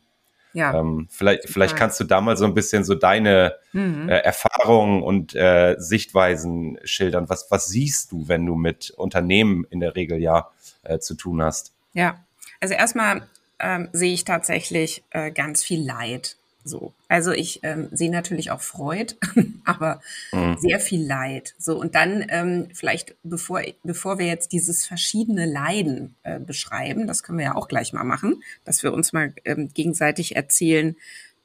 Ja. 0.55 0.79
Ähm, 0.79 1.09
vielleicht, 1.11 1.49
vielleicht 1.49 1.77
kannst 1.77 1.99
du 2.01 2.05
da 2.05 2.21
mal 2.21 2.37
so 2.37 2.45
ein 2.45 2.55
bisschen 2.55 2.85
so 2.85 2.95
deine 2.95 3.55
mhm. 3.73 4.09
äh, 4.09 4.19
Erfahrungen 4.19 5.03
und 5.03 5.35
äh, 5.35 5.77
Sichtweisen 5.79 6.79
schildern. 6.85 7.29
Was, 7.29 7.51
was 7.51 7.69
siehst 7.69 8.13
du, 8.13 8.29
wenn 8.29 8.45
du 8.45 8.55
mit 8.55 8.91
Unternehmen 8.91 9.67
in 9.71 9.81
der 9.81 9.97
Regel 9.97 10.19
ja 10.19 10.51
äh, 10.83 10.99
zu 10.99 11.15
tun 11.15 11.43
hast? 11.43 11.73
Ja, 11.95 12.25
also 12.61 12.75
erstmal 12.75 13.23
ähm, 13.59 13.89
sehe 13.93 14.13
ich 14.13 14.25
tatsächlich 14.25 15.03
äh, 15.11 15.31
ganz 15.31 15.63
viel 15.63 15.85
Leid 15.85 16.37
so. 16.65 16.93
Also 17.09 17.33
ich 17.33 17.61
ähm, 17.63 17.89
sehe 17.93 18.11
natürlich 18.11 18.51
auch 18.51 18.61
Freud, 18.61 19.15
aber 19.65 20.01
mhm. 20.33 20.57
sehr 20.59 20.81
viel 20.81 21.05
Leid. 21.05 21.55
So, 21.59 21.79
und 21.79 21.95
dann 21.95 22.25
ähm, 22.29 22.69
vielleicht, 22.73 23.15
bevor, 23.23 23.63
bevor 23.83 24.19
wir 24.19 24.27
jetzt 24.27 24.53
dieses 24.53 24.87
verschiedene 24.87 25.47
Leiden 25.47 26.15
äh, 26.23 26.39
beschreiben, 26.39 27.07
das 27.07 27.23
können 27.23 27.39
wir 27.39 27.47
ja 27.47 27.55
auch 27.55 27.69
gleich 27.69 27.93
mal 27.93 28.05
machen, 28.05 28.43
dass 28.65 28.83
wir 28.83 28.93
uns 28.93 29.13
mal 29.13 29.35
ähm, 29.45 29.71
gegenseitig 29.75 30.37
erzählen, 30.37 30.97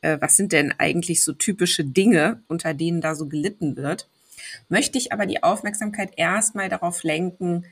äh, 0.01 0.17
was 0.19 0.37
sind 0.37 0.51
denn 0.51 0.73
eigentlich 0.77 1.23
so 1.23 1.33
typische 1.33 1.83
Dinge, 1.83 2.41
unter 2.47 2.73
denen 2.73 3.01
da 3.01 3.15
so 3.15 3.27
gelitten 3.27 3.75
wird, 3.75 4.07
möchte 4.69 4.97
ich 4.97 5.11
aber 5.11 5.25
die 5.25 5.43
Aufmerksamkeit 5.43 6.11
erstmal 6.15 6.69
darauf 6.69 7.03
lenken, 7.03 7.65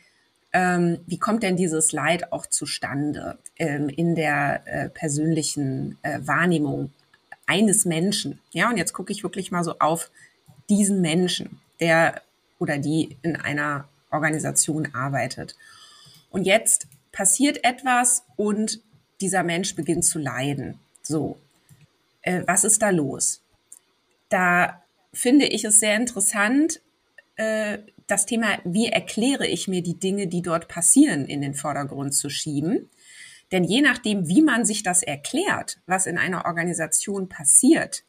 ähm, 0.55 0.99
wie 1.05 1.19
kommt 1.19 1.43
denn 1.43 1.57
dieses 1.57 1.91
Leid 1.91 2.31
auch 2.31 2.45
zustande 2.45 3.37
ähm, 3.57 3.89
in 3.89 4.15
der 4.15 4.61
äh, 4.65 4.89
persönlichen 4.89 5.97
äh, 6.01 6.19
Wahrnehmung 6.21 6.91
eines 7.45 7.85
Menschen. 7.85 8.39
Ja, 8.51 8.69
und 8.69 8.77
jetzt 8.77 8.93
gucke 8.93 9.11
ich 9.11 9.23
wirklich 9.23 9.51
mal 9.51 9.63
so 9.63 9.79
auf 9.79 10.11
diesen 10.69 11.01
Menschen, 11.01 11.59
der 11.79 12.21
oder 12.59 12.77
die 12.77 13.17
in 13.21 13.35
einer 13.35 13.87
Organisation 14.11 14.93
arbeitet. 14.93 15.55
Und 16.29 16.43
jetzt 16.43 16.87
passiert 17.11 17.63
etwas 17.63 18.23
und 18.35 18.81
dieser 19.21 19.43
Mensch 19.43 19.75
beginnt 19.75 20.05
zu 20.05 20.19
leiden. 20.19 20.79
So, 21.01 21.37
äh, 22.21 22.43
was 22.45 22.63
ist 22.63 22.81
da 22.81 22.89
los? 22.89 23.41
Da 24.29 24.81
finde 25.13 25.45
ich 25.45 25.63
es 25.63 25.79
sehr 25.79 25.95
interessant, 25.95 26.81
äh, 27.37 27.79
das 28.07 28.25
Thema, 28.25 28.59
wie 28.63 28.87
erkläre 28.87 29.47
ich 29.47 29.67
mir 29.67 29.81
die 29.81 29.97
Dinge, 29.97 30.27
die 30.27 30.41
dort 30.41 30.67
passieren, 30.67 31.25
in 31.25 31.41
den 31.41 31.55
Vordergrund 31.55 32.13
zu 32.13 32.29
schieben. 32.29 32.89
Denn 33.51 33.63
je 33.63 33.81
nachdem, 33.81 34.27
wie 34.27 34.41
man 34.41 34.65
sich 34.65 34.83
das 34.83 35.03
erklärt, 35.03 35.79
was 35.85 36.07
in 36.07 36.17
einer 36.17 36.45
Organisation 36.45 37.29
passiert, 37.29 38.03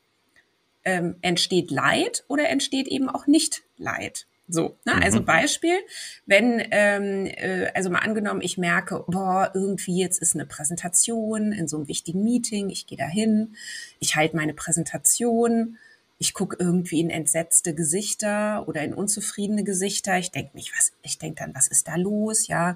ähm, 0.85 1.17
entsteht 1.21 1.71
Leid 1.71 2.25
oder 2.29 2.49
entsteht 2.49 2.87
eben 2.89 3.09
auch 3.09 3.27
nicht 3.27 3.63
Leid. 3.77 4.27
So, 4.49 4.79
ne? 4.85 5.03
also 5.03 5.21
mhm. 5.21 5.25
Beispiel, 5.25 5.77
wenn, 6.25 6.63
ähm, 6.71 7.27
äh, 7.27 7.71
also 7.75 7.91
mal 7.91 7.99
angenommen, 7.99 8.41
ich 8.41 8.59
merke, 8.59 9.05
boah, 9.09 9.51
irgendwie 9.55 10.01
jetzt 10.01 10.23
ist 10.23 10.35
eine 10.35 10.47
Präsentation 10.47 11.53
in 11.53 11.67
so 11.67 11.77
einem 11.77 11.89
wichtigen 11.89 12.23
Meeting, 12.23 12.71
ich 12.71 12.87
gehe 12.87 12.97
da 12.97 13.07
hin, 13.07 13.57
ich 13.99 14.15
halte 14.15 14.37
meine 14.37 14.55
Präsentation, 14.55 15.79
ich 16.19 16.33
gucke 16.33 16.57
irgendwie 16.59 17.01
in 17.01 17.11
entsetzte 17.11 17.75
Gesichter 17.75 18.67
oder 18.69 18.83
in 18.83 18.95
unzufriedene 18.95 19.65
Gesichter. 19.65 20.19
Ich 20.19 20.31
denke 20.31 20.53
mich, 20.55 20.73
was, 20.75 20.93
ich 21.03 21.19
denke 21.19 21.43
dann, 21.43 21.55
was 21.55 21.69
ist 21.69 21.89
da 21.89 21.97
los? 21.97 22.47
Ja, 22.47 22.75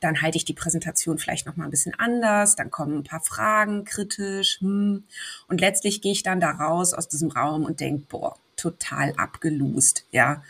dann 0.00 0.20
halte 0.20 0.36
ich 0.36 0.44
die 0.44 0.52
Präsentation 0.52 1.18
vielleicht 1.18 1.46
noch 1.46 1.56
mal 1.56 1.64
ein 1.64 1.70
bisschen 1.70 1.94
anders. 1.98 2.54
Dann 2.54 2.70
kommen 2.70 2.98
ein 2.98 3.04
paar 3.04 3.22
Fragen 3.22 3.84
kritisch. 3.84 4.60
Hm. 4.60 5.04
Und 5.48 5.60
letztlich 5.60 6.02
gehe 6.02 6.12
ich 6.12 6.22
dann 6.22 6.40
da 6.40 6.50
raus 6.50 6.92
aus 6.92 7.08
diesem 7.08 7.30
Raum 7.30 7.64
und 7.64 7.80
denke, 7.80 8.04
boah, 8.08 8.36
total 8.56 9.14
abgelust. 9.16 10.04
Ja, 10.12 10.42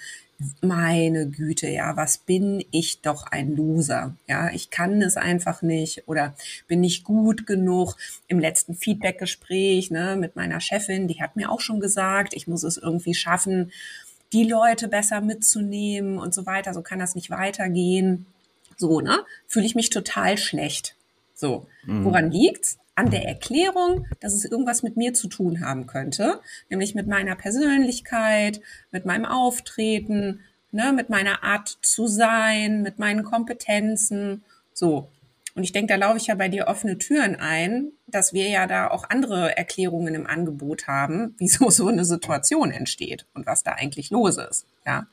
meine 0.61 1.29
Güte, 1.29 1.69
ja, 1.69 1.97
was 1.97 2.19
bin 2.19 2.65
ich 2.71 3.01
doch 3.01 3.27
ein 3.27 3.55
Loser? 3.57 4.17
Ja, 4.27 4.51
ich 4.51 4.71
kann 4.71 5.03
es 5.03 5.17
einfach 5.17 5.63
nicht 5.63 6.07
oder 6.07 6.35
bin 6.69 6.81
nicht 6.81 7.05
gut 7.05 7.47
genug. 7.47 7.97
Im 8.29 8.39
letzten 8.39 8.75
Feedbackgespräch 8.75 9.91
ne, 9.91 10.17
mit 10.17 10.37
meiner 10.37 10.61
Chefin, 10.61 11.09
die 11.09 11.21
hat 11.21 11.37
mir 11.37 11.51
auch 11.51 11.61
schon 11.61 11.81
gesagt, 11.81 12.35
ich 12.35 12.47
muss 12.47 12.63
es 12.63 12.77
irgendwie 12.77 13.15
schaffen, 13.15 13.73
die 14.33 14.45
Leute 14.45 14.89
besser 14.89 15.21
mitzunehmen 15.21 16.19
und 16.19 16.35
so 16.35 16.47
weiter. 16.47 16.73
So 16.75 16.83
kann 16.83 16.99
das 16.99 17.15
nicht 17.15 17.31
weitergehen. 17.31 18.27
So, 18.77 19.01
ne? 19.01 19.21
Fühle 19.47 19.67
ich 19.67 19.75
mich 19.75 19.91
total 19.91 20.39
schlecht. 20.39 20.97
So, 21.43 21.67
mhm. 21.85 22.05
woran 22.05 22.31
liegt's? 22.31 22.79
an 22.95 23.11
der 23.11 23.27
Erklärung, 23.27 24.07
dass 24.21 24.35
es 24.35 24.45
irgendwas 24.45 24.83
mit 24.83 24.99
mir 24.99 25.15
zu 25.15 25.27
tun 25.27 25.65
haben 25.65 25.87
könnte, 25.87 26.41
nämlich 26.69 26.95
mit 26.95 27.07
meiner 27.07 27.37
Persönlichkeit, 27.37 28.61
mit 28.91 29.07
meinem 29.07 29.25
Auftreten, 29.25 30.41
ne, 30.73 30.93
mit 30.93 31.09
meiner 31.09 31.43
Art 31.43 31.79
zu 31.81 32.07
sein, 32.07 32.83
mit 32.83 32.99
meinen 32.99 33.25
Kompetenzen, 33.25 34.45
so. 34.75 35.09
Und 35.55 35.65
ich 35.65 35.73
denke, 35.73 35.95
da 35.95 35.97
laufe 35.97 36.19
ich 36.19 36.27
ja 36.27 36.35
bei 36.35 36.49
dir 36.49 36.67
offene 36.67 36.99
Türen 36.99 37.35
ein, 37.35 37.93
dass 38.07 38.35
wir 38.35 38.49
ja 38.49 38.67
da 38.67 38.89
auch 38.89 39.09
andere 39.09 39.57
Erklärungen 39.57 40.15
im 40.15 40.27
Angebot 40.27 40.87
haben, 40.87 41.35
wieso 41.39 41.71
so 41.71 41.89
eine 41.89 42.05
Situation 42.05 42.73
entsteht 42.73 43.27
und 43.33 43.47
was 43.47 43.63
da 43.63 43.73
eigentlich 43.73 44.11
los 44.11 44.37
ist, 44.37 44.67
ja. 44.85 45.07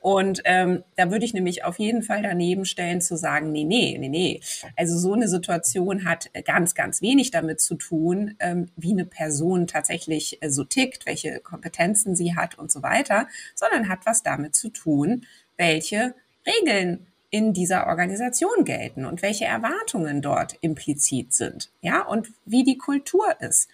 Und 0.00 0.40
ähm, 0.44 0.82
da 0.96 1.10
würde 1.10 1.24
ich 1.24 1.34
nämlich 1.34 1.64
auf 1.64 1.78
jeden 1.78 2.02
Fall 2.02 2.22
daneben 2.22 2.64
stellen 2.64 3.00
zu 3.00 3.16
sagen, 3.16 3.52
nee, 3.52 3.64
nee, 3.64 3.96
nee, 3.98 4.08
nee. 4.08 4.40
Also 4.76 4.98
so 4.98 5.12
eine 5.12 5.28
Situation 5.28 6.04
hat 6.04 6.30
ganz, 6.44 6.74
ganz 6.74 7.02
wenig 7.02 7.30
damit 7.30 7.60
zu 7.60 7.74
tun, 7.74 8.34
ähm, 8.40 8.70
wie 8.76 8.92
eine 8.92 9.04
Person 9.04 9.66
tatsächlich 9.66 10.42
äh, 10.42 10.50
so 10.50 10.64
tickt, 10.64 11.06
welche 11.06 11.40
Kompetenzen 11.40 12.16
sie 12.16 12.34
hat 12.34 12.58
und 12.58 12.72
so 12.72 12.82
weiter, 12.82 13.28
sondern 13.54 13.88
hat 13.88 14.00
was 14.04 14.22
damit 14.22 14.54
zu 14.54 14.70
tun, 14.70 15.26
welche 15.56 16.14
Regeln 16.46 17.06
in 17.30 17.52
dieser 17.52 17.86
Organisation 17.86 18.64
gelten 18.64 19.04
und 19.04 19.22
welche 19.22 19.44
Erwartungen 19.44 20.20
dort 20.20 20.56
implizit 20.62 21.32
sind, 21.32 21.70
ja, 21.80 22.02
und 22.02 22.28
wie 22.44 22.64
die 22.64 22.76
Kultur 22.76 23.24
ist 23.40 23.68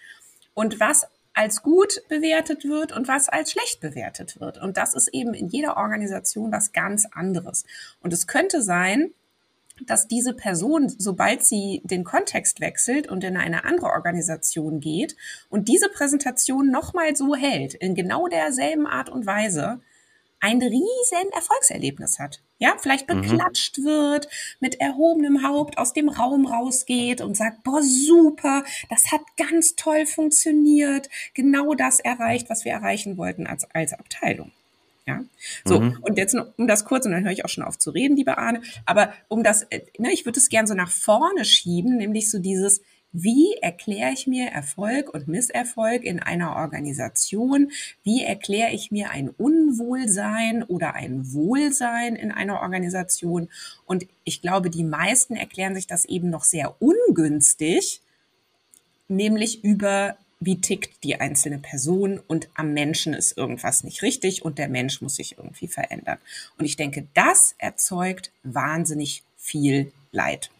und 0.53 0.79
was 0.79 1.07
als 1.37 1.61
gut 1.61 2.01
bewertet 2.09 2.65
wird 2.65 2.91
und 2.91 3.07
was 3.07 3.29
als 3.29 3.51
schlecht 3.51 3.79
bewertet 3.79 4.39
wird. 4.39 4.57
Und 4.57 4.75
das 4.75 4.95
ist 4.95 5.09
eben 5.09 5.35
in 5.35 5.47
jeder 5.47 5.77
Organisation 5.77 6.51
was 6.51 6.71
ganz 6.71 7.07
anderes. 7.11 7.63
Und 8.01 8.11
es 8.11 8.25
könnte 8.25 8.63
sein, 8.63 9.11
dass 9.85 10.07
diese 10.07 10.33
Person, 10.33 10.89
sobald 10.89 11.43
sie 11.43 11.81
den 11.83 12.03
Kontext 12.03 12.59
wechselt 12.59 13.07
und 13.07 13.23
in 13.23 13.37
eine 13.37 13.65
andere 13.65 13.87
Organisation 13.87 14.79
geht 14.79 15.15
und 15.49 15.67
diese 15.67 15.89
Präsentation 15.89 16.71
nochmal 16.71 17.15
so 17.15 17.35
hält, 17.35 17.75
in 17.75 17.93
genau 17.93 18.27
derselben 18.27 18.87
Art 18.87 19.09
und 19.09 19.27
Weise, 19.27 19.79
ein 20.39 20.61
riesen 20.61 21.31
Erfolgserlebnis 21.33 22.19
hat. 22.19 22.41
Ja, 22.59 22.75
vielleicht 22.79 23.09
mhm. 23.09 23.21
beklatscht 23.21 23.77
mhm. 23.79 23.85
wird, 23.85 24.29
mit 24.59 24.79
erhobenem 24.79 25.47
Haupt 25.47 25.77
aus 25.77 25.93
dem 25.93 26.09
Raum 26.09 26.45
rausgeht 26.45 27.21
und 27.21 27.37
sagt, 27.37 27.63
boah, 27.63 27.81
super, 27.83 28.63
das 28.89 29.11
hat 29.11 29.21
ganz 29.37 29.75
toll 29.75 30.05
funktioniert, 30.05 31.09
genau 31.33 31.73
das 31.73 31.99
erreicht, 31.99 32.49
was 32.49 32.65
wir 32.65 32.71
erreichen 32.71 33.17
wollten 33.17 33.47
als, 33.47 33.69
als 33.73 33.93
Abteilung. 33.93 34.51
Ja, 35.05 35.23
so, 35.63 35.79
mhm. 35.79 35.99
und 36.01 36.17
jetzt 36.17 36.35
um 36.35 36.67
das 36.67 36.83
kurz, 36.83 37.05
und 37.05 37.13
dann 37.13 37.23
höre 37.23 37.31
ich 37.31 37.45
auch 37.45 37.49
schon 37.49 37.63
auf 37.63 37.77
zu 37.77 37.91
reden, 37.91 38.17
liebe 38.17 38.37
Arne, 38.37 38.61
aber 38.85 39.13
um 39.29 39.41
das, 39.41 39.63
äh, 39.69 39.83
ne, 39.97 40.11
ich 40.11 40.25
würde 40.25 40.37
es 40.37 40.49
gern 40.49 40.67
so 40.67 40.73
nach 40.73 40.91
vorne 40.91 41.45
schieben, 41.45 41.95
nämlich 41.95 42.29
so 42.29 42.39
dieses, 42.39 42.81
wie 43.19 43.55
erkläre 43.61 44.11
ich 44.13 44.27
mir 44.27 44.49
Erfolg 44.49 45.11
und 45.11 45.27
Misserfolg 45.27 46.03
in 46.03 46.19
einer 46.19 46.55
Organisation? 46.55 47.71
Wie 48.03 48.23
erkläre 48.23 48.71
ich 48.71 48.91
mir 48.91 49.09
ein 49.09 49.29
Unwohlsein 49.29 50.61
oder 50.61 50.93
ein 50.93 51.33
Wohlsein 51.33 52.15
in 52.15 52.31
einer 52.31 52.61
Organisation? 52.61 53.49
Und 53.87 54.05
ich 54.23 54.43
glaube, 54.43 54.69
die 54.69 54.83
meisten 54.83 55.35
erklären 55.35 55.73
sich 55.73 55.87
das 55.87 56.05
eben 56.05 56.29
noch 56.29 56.43
sehr 56.43 56.75
ungünstig, 56.79 58.01
nämlich 59.07 59.63
über 59.63 60.15
wie 60.39 60.61
tickt 60.61 61.03
die 61.03 61.19
einzelne 61.19 61.57
Person 61.57 62.19
und 62.27 62.49
am 62.53 62.73
Menschen 62.73 63.15
ist 63.15 63.35
irgendwas 63.35 63.83
nicht 63.83 64.03
richtig 64.03 64.45
und 64.45 64.59
der 64.59 64.69
Mensch 64.69 65.01
muss 65.01 65.15
sich 65.15 65.39
irgendwie 65.39 65.67
verändern. 65.67 66.19
Und 66.59 66.65
ich 66.65 66.75
denke, 66.75 67.07
das 67.15 67.55
erzeugt 67.57 68.31
wahnsinnig 68.43 69.23
viel 69.37 69.91
Leid. 70.11 70.51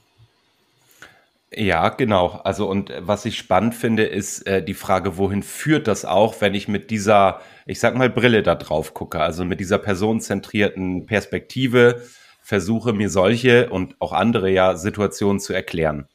Ja, 1.53 1.89
genau. 1.89 2.41
Also 2.43 2.69
und 2.69 2.91
was 2.99 3.23
ich 3.25 3.37
spannend 3.37 3.73
finde, 3.73 4.03
ist 4.03 4.45
äh, 4.47 4.61
die 4.61 4.73
Frage, 4.73 5.17
wohin 5.17 5.43
führt 5.43 5.87
das 5.87 6.03
auch, 6.03 6.41
wenn 6.41 6.53
ich 6.53 6.67
mit 6.67 6.91
dieser, 6.91 7.39
ich 7.65 7.79
sag 7.79 7.95
mal, 7.95 8.09
Brille 8.09 8.43
da 8.43 8.55
drauf 8.55 8.93
gucke, 8.93 9.21
also 9.21 9.45
mit 9.45 9.61
dieser 9.61 9.77
personenzentrierten 9.77 11.05
Perspektive 11.05 12.01
versuche 12.41 12.91
mir 12.93 13.09
solche 13.09 13.69
und 13.69 13.95
auch 13.99 14.11
andere 14.11 14.49
ja 14.51 14.75
Situationen 14.75 15.39
zu 15.39 15.53
erklären. 15.53 16.07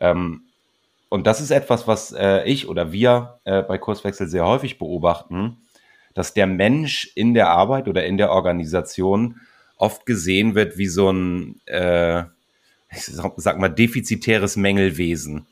Ähm, 0.00 0.42
und 1.08 1.26
das 1.26 1.40
ist 1.40 1.50
etwas, 1.52 1.86
was 1.86 2.12
äh, 2.12 2.44
ich 2.44 2.68
oder 2.68 2.92
wir 2.92 3.40
äh, 3.44 3.62
bei 3.62 3.78
Kurswechsel 3.78 4.28
sehr 4.28 4.44
häufig 4.46 4.78
beobachten, 4.78 5.58
dass 6.14 6.34
der 6.34 6.46
Mensch 6.48 7.10
in 7.14 7.32
der 7.34 7.50
Arbeit 7.50 7.88
oder 7.88 8.04
in 8.04 8.18
der 8.18 8.30
Organisation 8.32 9.40
oft 9.76 10.04
gesehen 10.04 10.54
wird 10.56 10.78
wie 10.78 10.88
so 10.88 11.10
ein 11.10 11.60
äh, 11.66 12.24
ich 12.90 13.04
sag 13.04 13.58
mal, 13.58 13.68
defizitäres 13.68 14.56
Mängelwesen. 14.56 15.46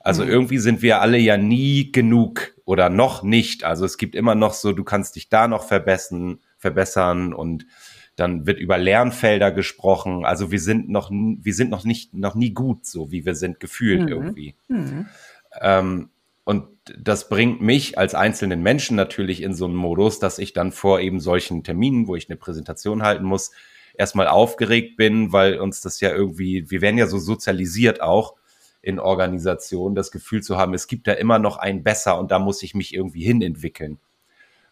Also 0.00 0.22
mhm. 0.22 0.30
irgendwie 0.30 0.58
sind 0.58 0.82
wir 0.82 1.00
alle 1.00 1.18
ja 1.18 1.36
nie 1.36 1.90
genug 1.90 2.54
oder 2.64 2.90
noch 2.90 3.22
nicht. 3.22 3.64
Also 3.64 3.84
es 3.84 3.96
gibt 3.96 4.14
immer 4.14 4.34
noch 4.34 4.52
so, 4.52 4.72
du 4.72 4.84
kannst 4.84 5.16
dich 5.16 5.30
da 5.30 5.48
noch 5.48 5.66
verbessern, 5.66 6.40
verbessern 6.58 7.32
und 7.32 7.66
dann 8.16 8.46
wird 8.46 8.60
über 8.60 8.78
Lernfelder 8.78 9.50
gesprochen. 9.50 10.24
Also 10.24 10.50
wir 10.50 10.60
sind 10.60 10.88
noch, 10.88 11.10
wir 11.10 11.54
sind 11.54 11.70
noch 11.70 11.84
nicht, 11.84 12.14
noch 12.14 12.34
nie 12.34 12.52
gut, 12.52 12.86
so 12.86 13.10
wie 13.10 13.24
wir 13.24 13.34
sind 13.34 13.60
gefühlt 13.60 14.02
mhm. 14.02 14.08
irgendwie. 14.08 14.54
Mhm. 14.68 15.06
Ähm, 15.60 16.10
und 16.44 16.68
das 16.98 17.30
bringt 17.30 17.62
mich 17.62 17.96
als 17.96 18.14
einzelnen 18.14 18.62
Menschen 18.62 18.96
natürlich 18.96 19.42
in 19.42 19.54
so 19.54 19.64
einen 19.64 19.74
Modus, 19.74 20.18
dass 20.18 20.38
ich 20.38 20.52
dann 20.52 20.72
vor 20.72 21.00
eben 21.00 21.18
solchen 21.18 21.64
Terminen, 21.64 22.06
wo 22.06 22.14
ich 22.14 22.28
eine 22.28 22.36
Präsentation 22.36 23.02
halten 23.02 23.24
muss, 23.24 23.52
erstmal 23.94 24.28
aufgeregt 24.28 24.96
bin, 24.96 25.32
weil 25.32 25.58
uns 25.58 25.80
das 25.80 26.00
ja 26.00 26.10
irgendwie, 26.10 26.70
wir 26.70 26.80
werden 26.80 26.98
ja 26.98 27.06
so 27.06 27.18
sozialisiert 27.18 28.00
auch 28.00 28.34
in 28.82 28.98
Organisationen, 28.98 29.94
das 29.94 30.10
Gefühl 30.10 30.42
zu 30.42 30.56
haben, 30.56 30.74
es 30.74 30.86
gibt 30.86 31.06
da 31.06 31.12
immer 31.12 31.38
noch 31.38 31.56
ein 31.56 31.82
besser 31.82 32.18
und 32.18 32.30
da 32.30 32.38
muss 32.38 32.62
ich 32.62 32.74
mich 32.74 32.94
irgendwie 32.94 33.24
hin 33.24 33.40
entwickeln. 33.40 33.98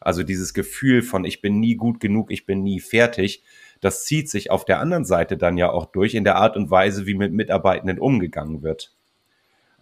Also 0.01 0.23
dieses 0.23 0.53
Gefühl 0.53 1.03
von 1.03 1.25
ich 1.25 1.41
bin 1.41 1.61
nie 1.61 1.77
gut 1.77 2.01
genug, 2.01 2.31
ich 2.31 2.45
bin 2.45 2.63
nie 2.63 2.81
fertig, 2.81 3.43
das 3.81 4.05
zieht 4.05 4.29
sich 4.29 4.51
auf 4.51 4.65
der 4.65 4.81
anderen 4.81 5.05
Seite 5.05 5.37
dann 5.37 5.57
ja 5.57 5.71
auch 5.71 5.87
durch 5.87 6.15
in 6.15 6.25
der 6.25 6.37
Art 6.37 6.57
und 6.57 6.71
Weise, 6.71 7.07
wie 7.07 7.15
mit 7.15 7.33
Mitarbeitenden 7.33 7.99
umgegangen 7.99 8.63
wird. 8.63 8.93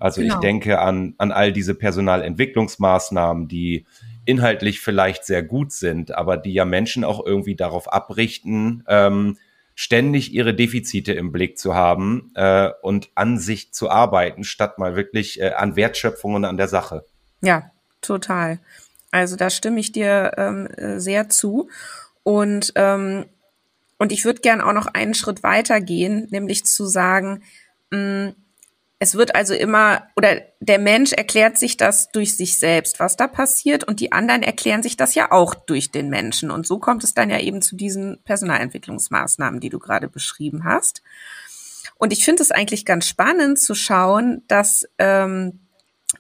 Also 0.01 0.23
genau. 0.23 0.35
ich 0.35 0.41
denke 0.41 0.81
an, 0.81 1.15
an 1.19 1.31
all 1.31 1.53
diese 1.53 1.75
Personalentwicklungsmaßnahmen, 1.75 3.47
die 3.47 3.87
inhaltlich 4.25 4.81
vielleicht 4.81 5.25
sehr 5.25 5.43
gut 5.43 5.73
sind, 5.73 6.13
aber 6.15 6.37
die 6.37 6.53
ja 6.53 6.65
Menschen 6.65 7.05
auch 7.05 7.25
irgendwie 7.25 7.55
darauf 7.55 7.93
abrichten, 7.93 8.85
ähm, 8.89 9.37
ständig 9.75 10.33
ihre 10.35 10.55
Defizite 10.55 11.13
im 11.13 11.33
Blick 11.33 11.59
zu 11.59 11.75
haben 11.75 12.33
äh, 12.35 12.71
und 12.83 13.11
an 13.15 13.39
sich 13.39 13.73
zu 13.73 13.91
arbeiten, 13.91 14.45
statt 14.45 14.79
mal 14.79 14.97
wirklich 14.97 15.41
äh, 15.41 15.51
an 15.51 15.77
Wertschöpfung 15.77 16.35
und 16.35 16.45
an 16.45 16.57
der 16.57 16.69
Sache. 16.69 17.05
Ja, 17.41 17.71
total. 18.03 18.59
Also 19.11 19.37
da 19.37 19.51
stimme 19.51 19.81
ich 19.81 19.93
dir 19.93 20.33
ähm, 20.37 20.67
äh, 20.67 21.01
sehr 21.01 21.29
zu. 21.29 21.69
Und, 22.23 22.73
ähm, 22.77 23.27
und 23.99 24.13
ich 24.13 24.25
würde 24.25 24.41
gern 24.41 24.61
auch 24.61 24.73
noch 24.73 24.87
einen 24.87 25.15
Schritt 25.15 25.43
weiter 25.43 25.81
gehen, 25.81 26.29
nämlich 26.31 26.65
zu 26.65 26.87
sagen, 26.87 27.43
mh, 27.91 28.35
Es 29.03 29.15
wird 29.15 29.35
also 29.35 29.55
immer, 29.55 30.03
oder 30.15 30.43
der 30.61 30.79
Mensch 30.79 31.13
erklärt 31.15 31.57
sich 31.57 31.79
das 31.79 32.13
durch 32.13 32.37
sich 32.37 32.59
selbst, 32.59 33.01
was 33.01 33.17
da 33.17 33.29
passiert, 33.29 33.83
und 33.83 33.99
die 33.99 34.13
anderen 34.13 34.43
erklären 34.43 34.83
sich 34.83 34.99
das 34.99 35.15
ja 35.15 35.33
auch 35.33 35.55
durch 35.55 35.91
den 35.91 36.11
Menschen. 36.11 36.51
Und 36.51 36.67
so 36.67 36.79
kommt 36.79 37.03
es 37.03 37.15
dann 37.15 37.31
ja 37.31 37.41
eben 37.41 37.63
zu 37.63 37.77
diesen 37.77 38.23
Personalentwicklungsmaßnahmen, 38.25 39.59
die 39.59 39.71
du 39.71 39.79
gerade 39.79 40.07
beschrieben 40.07 40.65
hast. 40.65 41.03
Und 41.97 42.13
ich 42.13 42.27
finde 42.27 42.43
es 42.43 42.51
eigentlich 42.51 42.85
ganz 42.85 43.09
spannend 43.09 43.59
zu 43.59 43.75
schauen, 43.75 44.43
dass 44.49 44.87
ähm, 44.99 45.61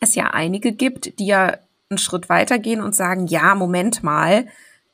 es 0.00 0.14
ja 0.14 0.30
einige 0.30 0.72
gibt, 0.72 1.18
die 1.18 1.26
ja 1.26 1.58
einen 1.90 1.99
Schritt 1.99 2.30
weitergehen 2.30 2.80
und 2.80 2.96
sagen, 2.96 3.26
ja, 3.26 3.54
Moment 3.54 4.02
mal, 4.02 4.46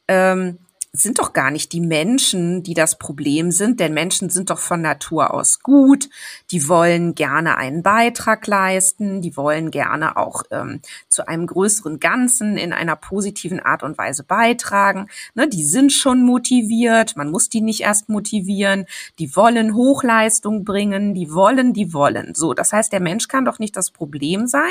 ähm, 0.08 0.58
sind 0.96 1.18
doch 1.18 1.32
gar 1.32 1.50
nicht 1.50 1.72
die 1.72 1.80
Menschen, 1.80 2.62
die 2.62 2.74
das 2.74 2.98
Problem 2.98 3.50
sind, 3.50 3.80
denn 3.80 3.94
Menschen 3.94 4.30
sind 4.30 4.50
doch 4.50 4.58
von 4.58 4.80
Natur 4.80 5.32
aus 5.32 5.60
gut, 5.60 6.08
die 6.50 6.68
wollen 6.68 7.14
gerne 7.14 7.56
einen 7.56 7.82
Beitrag 7.82 8.46
leisten, 8.46 9.22
die 9.22 9.36
wollen 9.36 9.70
gerne 9.70 10.16
auch 10.16 10.42
ähm, 10.50 10.80
zu 11.08 11.26
einem 11.28 11.46
größeren 11.46 12.00
Ganzen 12.00 12.56
in 12.56 12.72
einer 12.72 12.96
positiven 12.96 13.60
Art 13.60 13.82
und 13.82 13.98
Weise 13.98 14.24
beitragen. 14.24 15.08
Ne, 15.34 15.48
die 15.48 15.64
sind 15.64 15.92
schon 15.92 16.22
motiviert, 16.22 17.16
man 17.16 17.30
muss 17.30 17.48
die 17.48 17.60
nicht 17.60 17.80
erst 17.80 18.08
motivieren, 18.08 18.86
die 19.18 19.34
wollen 19.36 19.74
Hochleistung 19.74 20.64
bringen, 20.64 21.14
die 21.14 21.32
wollen, 21.32 21.72
die 21.72 21.92
wollen. 21.92 22.34
So, 22.34 22.54
das 22.54 22.72
heißt, 22.72 22.92
der 22.92 23.00
Mensch 23.00 23.28
kann 23.28 23.44
doch 23.44 23.58
nicht 23.58 23.76
das 23.76 23.90
Problem 23.90 24.46
sein. 24.46 24.70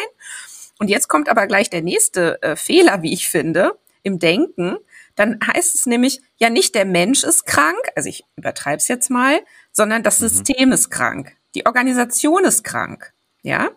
Und 0.78 0.90
jetzt 0.90 1.08
kommt 1.08 1.30
aber 1.30 1.48
gleich 1.48 1.70
der 1.70 1.82
nächste 1.82 2.42
äh, 2.42 2.56
Fehler, 2.56 3.02
wie 3.02 3.14
ich 3.14 3.30
finde, 3.30 3.78
im 4.04 4.20
Denken 4.20 4.78
dann 5.16 5.40
heißt 5.46 5.76
es 5.76 5.86
nämlich, 5.86 6.22
ja 6.38 6.50
nicht 6.50 6.76
der 6.76 6.86
Mensch 6.86 7.24
ist 7.24 7.46
krank, 7.46 7.80
also 7.96 8.10
ich 8.10 8.26
übertreibe 8.36 8.78
es 8.78 8.88
jetzt 8.88 9.10
mal, 9.10 9.40
sondern 9.72 10.04
das 10.04 10.20
mhm. 10.20 10.28
System 10.28 10.72
ist 10.72 10.90
krank. 10.90 11.36
Die 11.56 11.66
Organisation 11.66 12.44
ist 12.44 12.64
krank. 12.64 13.14
Ja, 13.44 13.70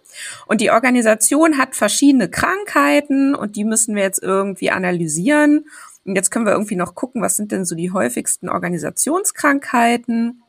und 0.47 0.63
die 0.63 0.71
Organisation 0.71 1.59
hat 1.59 1.77
verschiedene 1.77 2.31
Krankheiten 2.31 3.35
und 3.35 3.55
die 3.55 3.65
müssen 3.65 3.95
wir 3.95 4.03
jetzt 4.03 4.23
irgendwie 4.23 4.71
analysieren. 4.71 5.67
Und 6.07 6.17
jetzt 6.17 6.31
können 6.31 6.47
wir 6.47 6.53
irgendwie 6.53 6.75
noch 6.75 6.95
gucken, 6.95 7.21
was 7.21 7.37
sind 7.37 7.53
denn 7.53 7.67
so 7.67 7.75
die 7.75 7.93
häufigsten 7.93 8.49
Organisationskrankheiten? 8.49 10.43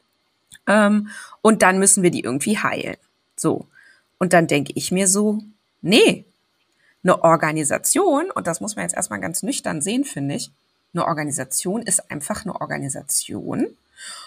Ähm, 0.68 1.10
und 1.42 1.64
dann 1.64 1.80
müssen 1.80 2.02
wir 2.02 2.12
die 2.12 2.22
irgendwie 2.22 2.60
heilen. 2.60 2.96
So. 3.36 3.68
Und 4.20 4.32
dann 4.32 4.48
denke 4.48 4.72
ich 4.76 4.90
mir 4.90 5.10
so, 5.10 5.40
nee, 5.82 6.26
eine 7.04 7.22
Organisation, 7.22 8.32
und 8.32 8.48
das 8.48 8.62
muss 8.62 8.78
man 8.78 8.84
jetzt 8.84 8.96
erstmal 8.96 9.20
ganz 9.20 9.44
nüchtern 9.44 9.82
sehen, 9.82 10.06
finde 10.06 10.36
ich, 10.36 10.52
eine 10.94 11.06
Organisation 11.06 11.82
ist 11.82 12.12
einfach 12.12 12.44
eine 12.44 12.60
Organisation 12.60 13.68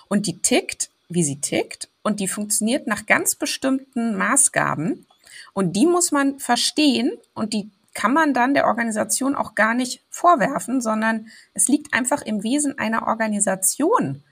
und 0.08 0.26
die 0.26 0.38
tickt, 0.38 0.90
wie 1.08 1.24
sie 1.24 1.40
tickt 1.40 1.88
und 2.02 2.20
die 2.20 2.28
funktioniert 2.28 2.86
nach 2.86 3.06
ganz 3.06 3.34
bestimmten 3.34 4.16
Maßgaben 4.16 5.06
und 5.52 5.74
die 5.74 5.86
muss 5.86 6.12
man 6.12 6.38
verstehen 6.38 7.12
und 7.34 7.52
die 7.52 7.70
kann 7.94 8.14
man 8.14 8.32
dann 8.32 8.54
der 8.54 8.66
Organisation 8.66 9.34
auch 9.34 9.54
gar 9.54 9.74
nicht 9.74 10.00
vorwerfen, 10.08 10.80
sondern 10.80 11.28
es 11.52 11.68
liegt 11.68 11.92
einfach 11.92 12.22
im 12.22 12.42
Wesen 12.42 12.78
einer 12.78 13.06
Organisation, 13.06 14.22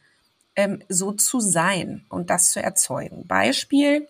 ähm, 0.56 0.82
so 0.88 1.12
zu 1.12 1.40
sein 1.40 2.04
und 2.08 2.30
das 2.30 2.52
zu 2.52 2.62
erzeugen. 2.62 3.26
Beispiel 3.26 4.08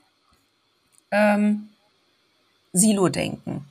ähm, 1.11 1.71
Silo-Denken 2.73 3.65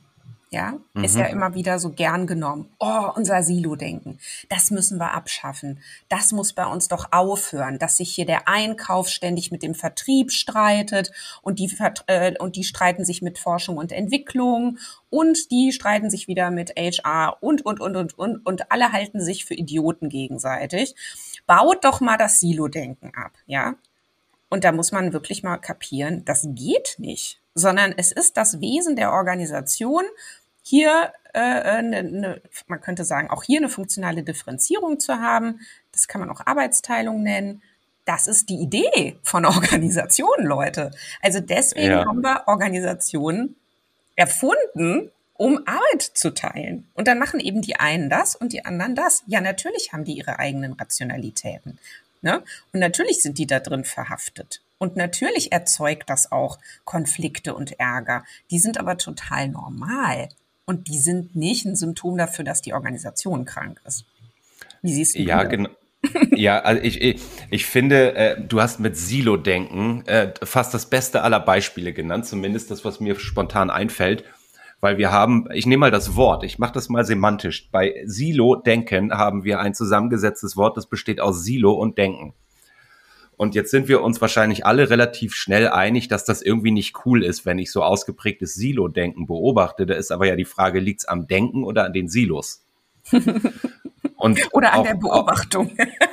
ja, 0.52 0.74
mhm. 0.94 1.04
ist 1.04 1.16
ja 1.16 1.26
immer 1.26 1.54
wieder 1.54 1.78
so 1.78 1.90
gern 1.90 2.26
genommen. 2.26 2.68
Oh, 2.80 3.08
unser 3.14 3.44
Silo-Denken, 3.44 4.18
das 4.48 4.72
müssen 4.72 4.98
wir 4.98 5.12
abschaffen. 5.12 5.78
Das 6.08 6.32
muss 6.32 6.52
bei 6.52 6.66
uns 6.66 6.88
doch 6.88 7.12
aufhören, 7.12 7.78
dass 7.78 7.96
sich 7.96 8.12
hier 8.12 8.26
der 8.26 8.48
Einkauf 8.48 9.08
ständig 9.08 9.52
mit 9.52 9.62
dem 9.62 9.76
Vertrieb 9.76 10.32
streitet 10.32 11.12
und 11.42 11.60
die, 11.60 11.72
äh, 12.08 12.36
und 12.38 12.56
die 12.56 12.64
streiten 12.64 13.04
sich 13.04 13.22
mit 13.22 13.38
Forschung 13.38 13.76
und 13.76 13.92
Entwicklung 13.92 14.78
und 15.08 15.52
die 15.52 15.70
streiten 15.70 16.10
sich 16.10 16.26
wieder 16.26 16.50
mit 16.50 16.70
HR 16.76 17.36
und, 17.40 17.64
und, 17.64 17.80
und, 17.80 17.94
und, 17.94 18.18
und, 18.18 18.44
und 18.44 18.72
alle 18.72 18.90
halten 18.90 19.20
sich 19.20 19.44
für 19.44 19.54
Idioten 19.54 20.08
gegenseitig. 20.08 20.96
Baut 21.46 21.84
doch 21.84 22.00
mal 22.00 22.16
das 22.16 22.40
Silo-Denken 22.40 23.12
ab, 23.14 23.32
ja. 23.46 23.76
Und 24.48 24.64
da 24.64 24.72
muss 24.72 24.90
man 24.90 25.12
wirklich 25.12 25.44
mal 25.44 25.58
kapieren, 25.58 26.24
das 26.24 26.48
geht 26.54 26.96
nicht 26.98 27.39
sondern 27.54 27.94
es 27.96 28.12
ist 28.12 28.36
das 28.36 28.60
Wesen 28.60 28.96
der 28.96 29.12
Organisation, 29.12 30.04
hier 30.62 31.12
äh, 31.34 31.82
ne, 31.82 32.02
ne, 32.02 32.42
man 32.66 32.80
könnte 32.80 33.04
sagen, 33.04 33.30
auch 33.30 33.42
hier 33.42 33.58
eine 33.58 33.68
funktionale 33.68 34.22
Differenzierung 34.22 34.98
zu 35.00 35.20
haben. 35.20 35.60
Das 35.92 36.08
kann 36.08 36.20
man 36.20 36.30
auch 36.30 36.46
Arbeitsteilung 36.46 37.22
nennen. 37.22 37.62
Das 38.04 38.26
ist 38.26 38.48
die 38.48 38.56
Idee 38.60 39.16
von 39.22 39.44
Organisationen, 39.46 40.46
Leute. 40.46 40.90
Also 41.22 41.40
deswegen 41.40 41.92
ja. 41.92 42.06
haben 42.06 42.22
wir 42.22 42.44
Organisationen 42.46 43.56
erfunden, 44.16 45.10
um 45.34 45.58
Arbeit 45.66 46.02
zu 46.02 46.34
teilen. 46.34 46.86
Und 46.94 47.08
dann 47.08 47.18
machen 47.18 47.40
eben 47.40 47.62
die 47.62 47.76
einen 47.76 48.10
das 48.10 48.36
und 48.36 48.52
die 48.52 48.64
anderen 48.64 48.94
das. 48.94 49.22
Ja, 49.26 49.40
natürlich 49.40 49.92
haben 49.92 50.04
die 50.04 50.12
ihre 50.12 50.38
eigenen 50.38 50.74
Rationalitäten. 50.74 51.78
Ne? 52.20 52.42
Und 52.72 52.80
natürlich 52.80 53.22
sind 53.22 53.38
die 53.38 53.46
da 53.46 53.60
drin 53.60 53.84
verhaftet. 53.84 54.60
Und 54.80 54.96
natürlich 54.96 55.52
erzeugt 55.52 56.08
das 56.08 56.32
auch 56.32 56.58
Konflikte 56.84 57.54
und 57.54 57.78
Ärger. 57.78 58.24
Die 58.50 58.58
sind 58.58 58.80
aber 58.80 58.96
total 58.96 59.48
normal. 59.48 60.30
Und 60.64 60.88
die 60.88 60.98
sind 60.98 61.36
nicht 61.36 61.66
ein 61.66 61.76
Symptom 61.76 62.16
dafür, 62.16 62.46
dass 62.46 62.62
die 62.62 62.72
Organisation 62.72 63.44
krank 63.44 63.78
ist. 63.86 64.06
Wie 64.80 64.94
siehst 64.94 65.16
du 65.16 65.20
Ja, 65.20 65.42
genau. 65.44 65.68
ja, 66.30 66.60
also 66.60 66.82
ich, 66.82 67.02
ich, 67.02 67.20
ich 67.50 67.66
finde, 67.66 68.14
äh, 68.14 68.40
du 68.40 68.62
hast 68.62 68.80
mit 68.80 68.96
Silo-Denken 68.96 70.06
äh, 70.06 70.32
fast 70.42 70.72
das 70.72 70.86
beste 70.86 71.20
aller 71.20 71.40
Beispiele 71.40 71.92
genannt, 71.92 72.24
zumindest 72.24 72.70
das, 72.70 72.82
was 72.82 73.00
mir 73.00 73.20
spontan 73.20 73.68
einfällt, 73.68 74.24
weil 74.80 74.96
wir 74.96 75.12
haben, 75.12 75.46
ich 75.52 75.66
nehme 75.66 75.80
mal 75.80 75.90
das 75.90 76.16
Wort, 76.16 76.42
ich 76.42 76.58
mache 76.58 76.72
das 76.72 76.88
mal 76.88 77.04
semantisch. 77.04 77.68
Bei 77.70 78.02
Silo-Denken 78.06 79.12
haben 79.12 79.44
wir 79.44 79.60
ein 79.60 79.74
zusammengesetztes 79.74 80.56
Wort, 80.56 80.78
das 80.78 80.86
besteht 80.86 81.20
aus 81.20 81.44
Silo 81.44 81.72
und 81.72 81.98
Denken. 81.98 82.32
Und 83.40 83.54
jetzt 83.54 83.70
sind 83.70 83.88
wir 83.88 84.02
uns 84.02 84.20
wahrscheinlich 84.20 84.66
alle 84.66 84.90
relativ 84.90 85.34
schnell 85.34 85.68
einig, 85.68 86.08
dass 86.08 86.26
das 86.26 86.42
irgendwie 86.42 86.72
nicht 86.72 87.06
cool 87.06 87.24
ist, 87.24 87.46
wenn 87.46 87.58
ich 87.58 87.72
so 87.72 87.82
ausgeprägtes 87.82 88.52
Silo-Denken 88.52 89.26
beobachte. 89.26 89.86
Da 89.86 89.94
ist 89.94 90.12
aber 90.12 90.26
ja 90.26 90.36
die 90.36 90.44
Frage, 90.44 90.78
liegt's 90.78 91.06
am 91.06 91.26
Denken 91.26 91.64
oder 91.64 91.86
an 91.86 91.94
den 91.94 92.10
Silos? 92.10 92.66
Und 94.16 94.46
oder 94.52 94.74
an 94.74 94.80
auch, 94.80 94.84
der 94.84 94.94
Beobachtung. 94.94 95.70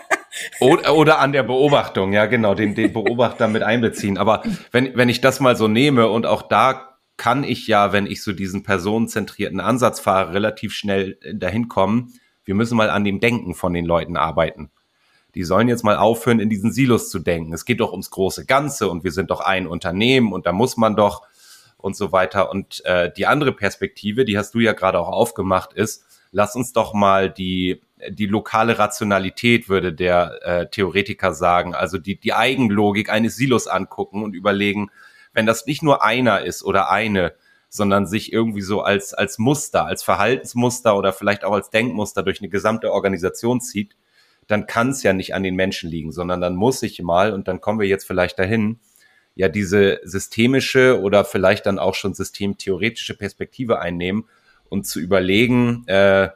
Oder, 0.59 0.95
oder 0.95 1.19
an 1.19 1.31
der 1.31 1.41
Beobachtung, 1.41 2.13
ja 2.13 2.27
genau, 2.27 2.53
den, 2.53 2.75
den 2.75 2.93
Beobachter 2.93 3.47
mit 3.47 3.63
einbeziehen. 3.63 4.19
Aber 4.19 4.43
wenn, 4.71 4.95
wenn 4.95 5.09
ich 5.09 5.19
das 5.19 5.39
mal 5.39 5.55
so 5.55 5.67
nehme 5.67 6.09
und 6.09 6.27
auch 6.27 6.43
da 6.43 6.99
kann 7.17 7.43
ich 7.43 7.65
ja, 7.65 7.91
wenn 7.91 8.05
ich 8.05 8.21
so 8.21 8.33
diesen 8.33 8.61
personenzentrierten 8.61 9.59
Ansatz 9.59 9.99
fahre, 9.99 10.35
relativ 10.35 10.73
schnell 10.73 11.17
dahin 11.33 11.69
kommen, 11.69 12.13
wir 12.45 12.53
müssen 12.53 12.77
mal 12.77 12.91
an 12.91 13.03
dem 13.03 13.19
Denken 13.19 13.55
von 13.55 13.73
den 13.73 13.85
Leuten 13.85 14.15
arbeiten 14.15 14.69
die 15.37 15.43
sollen 15.43 15.67
jetzt 15.67 15.83
mal 15.83 15.97
aufhören, 15.97 16.39
in 16.39 16.49
diesen 16.49 16.71
Silos 16.71 17.11
zu 17.11 17.19
denken. 17.19 17.53
Es 17.53 17.63
geht 17.63 17.79
doch 17.79 17.91
ums 17.91 18.09
große 18.09 18.47
Ganze 18.47 18.89
und 18.89 19.03
wir 19.03 19.11
sind 19.11 19.29
doch 19.29 19.39
ein 19.39 19.67
Unternehmen 19.67 20.33
und 20.33 20.47
da 20.47 20.51
muss 20.51 20.77
man 20.77 20.95
doch 20.95 21.27
und 21.77 21.95
so 21.95 22.11
weiter. 22.11 22.49
Und 22.49 22.83
äh, 22.85 23.11
die 23.15 23.27
andere 23.27 23.51
Perspektive, 23.53 24.25
die 24.25 24.35
hast 24.35 24.55
du 24.55 24.59
ja 24.59 24.73
gerade 24.73 24.99
auch 24.99 25.09
aufgemacht, 25.09 25.73
ist, 25.73 26.03
lass 26.31 26.55
uns 26.55 26.73
doch 26.73 26.95
mal 26.95 27.29
die, 27.29 27.83
die 28.09 28.25
lokale 28.25 28.79
Rationalität, 28.79 29.69
würde 29.69 29.93
der 29.93 30.39
äh, 30.41 30.69
Theoretiker 30.71 31.33
sagen, 31.33 31.75
also 31.75 31.99
die, 31.99 32.19
die 32.19 32.33
Eigenlogik 32.33 33.11
eines 33.11 33.35
Silos 33.35 33.67
angucken 33.67 34.23
und 34.23 34.33
überlegen, 34.33 34.89
wenn 35.33 35.45
das 35.45 35.67
nicht 35.67 35.83
nur 35.83 36.03
einer 36.03 36.41
ist 36.41 36.63
oder 36.63 36.89
eine, 36.89 37.35
sondern 37.69 38.07
sich 38.07 38.33
irgendwie 38.33 38.63
so 38.63 38.81
als, 38.81 39.13
als 39.13 39.37
Muster, 39.37 39.85
als 39.85 40.01
Verhaltensmuster 40.01 40.97
oder 40.97 41.13
vielleicht 41.13 41.43
auch 41.43 41.53
als 41.53 41.69
Denkmuster 41.69 42.23
durch 42.23 42.41
eine 42.41 42.49
gesamte 42.49 42.91
Organisation 42.91 43.61
zieht, 43.61 43.95
dann 44.47 44.65
kann 44.65 44.89
es 44.89 45.03
ja 45.03 45.13
nicht 45.13 45.33
an 45.35 45.43
den 45.43 45.55
Menschen 45.55 45.89
liegen, 45.89 46.11
sondern 46.11 46.41
dann 46.41 46.55
muss 46.55 46.81
ich 46.83 47.01
mal, 47.01 47.33
und 47.33 47.47
dann 47.47 47.61
kommen 47.61 47.79
wir 47.79 47.87
jetzt 47.87 48.07
vielleicht 48.07 48.39
dahin, 48.39 48.79
ja 49.35 49.49
diese 49.49 49.99
systemische 50.03 50.99
oder 50.99 51.23
vielleicht 51.23 51.67
dann 51.67 51.79
auch 51.79 51.93
schon 51.93 52.13
systemtheoretische 52.13 53.15
Perspektive 53.15 53.79
einnehmen 53.79 54.25
und 54.69 54.87
zu 54.87 54.99
überlegen, 54.99 55.87
äh, 55.87 56.29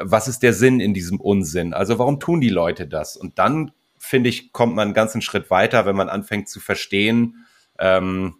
was 0.00 0.28
ist 0.28 0.42
der 0.42 0.52
Sinn 0.52 0.80
in 0.80 0.94
diesem 0.94 1.20
Unsinn? 1.20 1.74
Also 1.74 1.98
warum 1.98 2.18
tun 2.18 2.40
die 2.40 2.48
Leute 2.48 2.86
das? 2.86 3.16
Und 3.16 3.38
dann, 3.38 3.72
finde 3.98 4.30
ich, 4.30 4.52
kommt 4.52 4.74
man 4.74 4.88
einen 4.88 4.94
ganzen 4.94 5.20
Schritt 5.20 5.50
weiter, 5.50 5.84
wenn 5.84 5.96
man 5.96 6.08
anfängt 6.08 6.48
zu 6.48 6.60
verstehen, 6.60 7.46
ähm, 7.78 8.36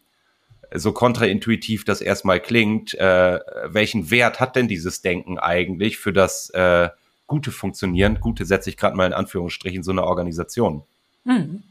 so 0.73 0.93
kontraintuitiv 0.93 1.85
das 1.85 2.01
erstmal 2.01 2.41
klingt, 2.41 2.95
äh, 2.95 3.41
welchen 3.67 4.11
Wert 4.11 4.41
hat 4.41 4.57
denn 4.57 4.69
dieses 4.69 5.03
Denken 5.03 5.39
eigentlich 5.39 5.99
für 5.99 6.13
das 6.13 6.51
äh, 6.51 6.89
gute 7.31 7.53
funktionieren, 7.53 8.19
gute 8.21 8.45
setze 8.45 8.71
ich 8.71 8.77
gerade 8.77 8.97
mal 8.97 9.07
in 9.07 9.13
Anführungsstrichen, 9.13 9.85
so 9.85 9.93
eine 9.93 10.03
Organisation. 10.03 10.83
Hm. 11.25 11.63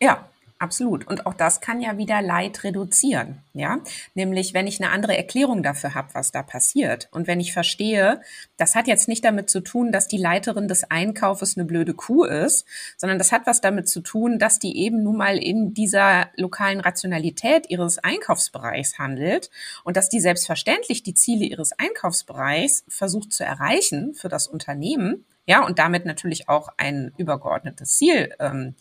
Ja, 0.00 0.26
Absolut. 0.62 1.08
Und 1.08 1.26
auch 1.26 1.34
das 1.34 1.60
kann 1.60 1.80
ja 1.80 1.98
wieder 1.98 2.22
Leid 2.22 2.62
reduzieren, 2.62 3.42
ja. 3.52 3.80
Nämlich, 4.14 4.54
wenn 4.54 4.68
ich 4.68 4.80
eine 4.80 4.92
andere 4.92 5.16
Erklärung 5.16 5.64
dafür 5.64 5.96
habe, 5.96 6.10
was 6.12 6.30
da 6.30 6.44
passiert. 6.44 7.08
Und 7.10 7.26
wenn 7.26 7.40
ich 7.40 7.52
verstehe, 7.52 8.20
das 8.58 8.76
hat 8.76 8.86
jetzt 8.86 9.08
nicht 9.08 9.24
damit 9.24 9.50
zu 9.50 9.60
tun, 9.60 9.90
dass 9.90 10.06
die 10.06 10.18
Leiterin 10.18 10.68
des 10.68 10.88
Einkaufes 10.88 11.56
eine 11.56 11.66
blöde 11.66 11.94
Kuh 11.94 12.22
ist, 12.22 12.64
sondern 12.96 13.18
das 13.18 13.32
hat 13.32 13.44
was 13.44 13.60
damit 13.60 13.88
zu 13.88 14.02
tun, 14.02 14.38
dass 14.38 14.60
die 14.60 14.78
eben 14.78 15.02
nun 15.02 15.16
mal 15.16 15.36
in 15.36 15.74
dieser 15.74 16.28
lokalen 16.36 16.78
Rationalität 16.78 17.68
ihres 17.68 17.98
Einkaufsbereichs 17.98 19.00
handelt 19.00 19.50
und 19.82 19.96
dass 19.96 20.10
die 20.10 20.20
selbstverständlich 20.20 21.02
die 21.02 21.14
Ziele 21.14 21.44
ihres 21.44 21.72
Einkaufsbereichs 21.76 22.84
versucht 22.86 23.32
zu 23.32 23.42
erreichen 23.42 24.14
für 24.14 24.28
das 24.28 24.46
Unternehmen, 24.46 25.24
ja, 25.44 25.66
und 25.66 25.80
damit 25.80 26.06
natürlich 26.06 26.48
auch 26.48 26.68
ein 26.76 27.12
übergeordnetes 27.16 27.96
Ziel 27.96 28.32
ähm, 28.38 28.76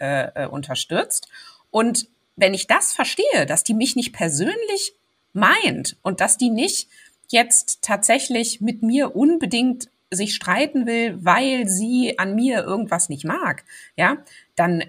äh, 0.00 0.44
äh, 0.44 0.46
unterstützt. 0.46 1.28
Und 1.70 2.08
wenn 2.36 2.54
ich 2.54 2.66
das 2.66 2.92
verstehe, 2.92 3.46
dass 3.46 3.64
die 3.64 3.74
mich 3.74 3.96
nicht 3.96 4.12
persönlich 4.12 4.94
meint 5.32 5.96
und 6.02 6.20
dass 6.20 6.36
die 6.36 6.50
nicht 6.50 6.88
jetzt 7.28 7.82
tatsächlich 7.82 8.60
mit 8.60 8.82
mir 8.82 9.14
unbedingt 9.14 9.88
sich 10.10 10.34
streiten 10.34 10.86
will, 10.86 11.18
weil 11.24 11.68
sie 11.68 12.18
an 12.18 12.34
mir 12.34 12.64
irgendwas 12.64 13.08
nicht 13.08 13.24
mag, 13.24 13.64
ja, 13.96 14.16
dann 14.56 14.82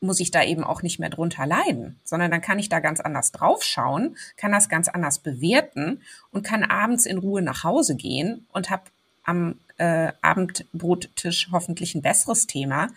muss 0.00 0.18
ich 0.18 0.30
da 0.30 0.42
eben 0.42 0.64
auch 0.64 0.82
nicht 0.82 0.98
mehr 0.98 1.10
drunter 1.10 1.46
leiden, 1.46 1.98
sondern 2.04 2.30
dann 2.30 2.40
kann 2.40 2.58
ich 2.58 2.68
da 2.68 2.80
ganz 2.80 3.00
anders 3.00 3.30
draufschauen, 3.30 4.16
kann 4.36 4.50
das 4.50 4.68
ganz 4.68 4.88
anders 4.88 5.20
bewerten 5.20 6.00
und 6.32 6.44
kann 6.44 6.64
abends 6.64 7.06
in 7.06 7.18
Ruhe 7.18 7.42
nach 7.42 7.62
Hause 7.62 7.94
gehen 7.94 8.46
und 8.52 8.70
habe 8.70 8.84
am 9.24 9.60
äh, 9.78 10.12
Abendbrottisch 10.20 11.48
hoffentlich 11.52 11.94
ein 11.94 12.02
besseres 12.02 12.46
Thema, 12.46 12.88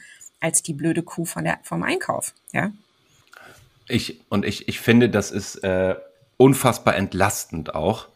als 0.46 0.62
die 0.62 0.74
blöde 0.74 1.02
Kuh 1.02 1.26
von 1.26 1.44
der, 1.44 1.58
vom 1.64 1.82
Einkauf. 1.82 2.36
Ja. 2.54 2.72
Ich, 3.88 4.22
und 4.30 4.46
ich, 4.46 4.68
ich 4.68 4.80
finde, 4.80 5.10
das 5.10 5.32
ist 5.32 5.56
äh, 5.64 5.96
unfassbar 6.38 6.96
entlastend 6.96 7.74
auch. 7.74 8.10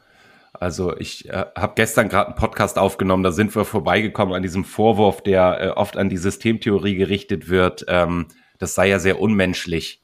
Also 0.53 0.95
ich 0.95 1.27
äh, 1.27 1.45
habe 1.55 1.73
gestern 1.75 2.07
gerade 2.07 2.27
einen 2.27 2.35
Podcast 2.35 2.77
aufgenommen, 2.77 3.23
da 3.23 3.31
sind 3.31 3.55
wir 3.55 3.65
vorbeigekommen 3.65 4.35
an 4.35 4.43
diesem 4.43 4.63
Vorwurf, 4.63 5.21
der 5.21 5.59
äh, 5.59 5.69
oft 5.69 5.97
an 5.97 6.09
die 6.09 6.17
Systemtheorie 6.17 6.95
gerichtet 6.95 7.49
wird. 7.49 7.85
Ähm, 7.87 8.27
das 8.59 8.75
sei 8.75 8.89
ja 8.89 8.99
sehr 8.99 9.19
unmenschlich, 9.19 10.03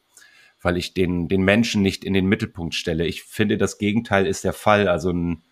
weil 0.64 0.78
ich 0.78 0.96
den, 0.96 1.28
den 1.28 1.44
Menschen 1.44 1.84
nicht 1.84 2.04
in 2.04 2.14
den 2.14 2.26
Mittelpunkt 2.26 2.74
stelle. 2.74 3.06
Ich 3.06 3.24
finde, 3.24 3.58
das 3.58 3.78
Gegenteil 3.78 4.26
ist 4.26 4.44
der 4.44 4.54
Fall. 4.54 4.88
Also 4.88 5.12
ein 5.12 5.44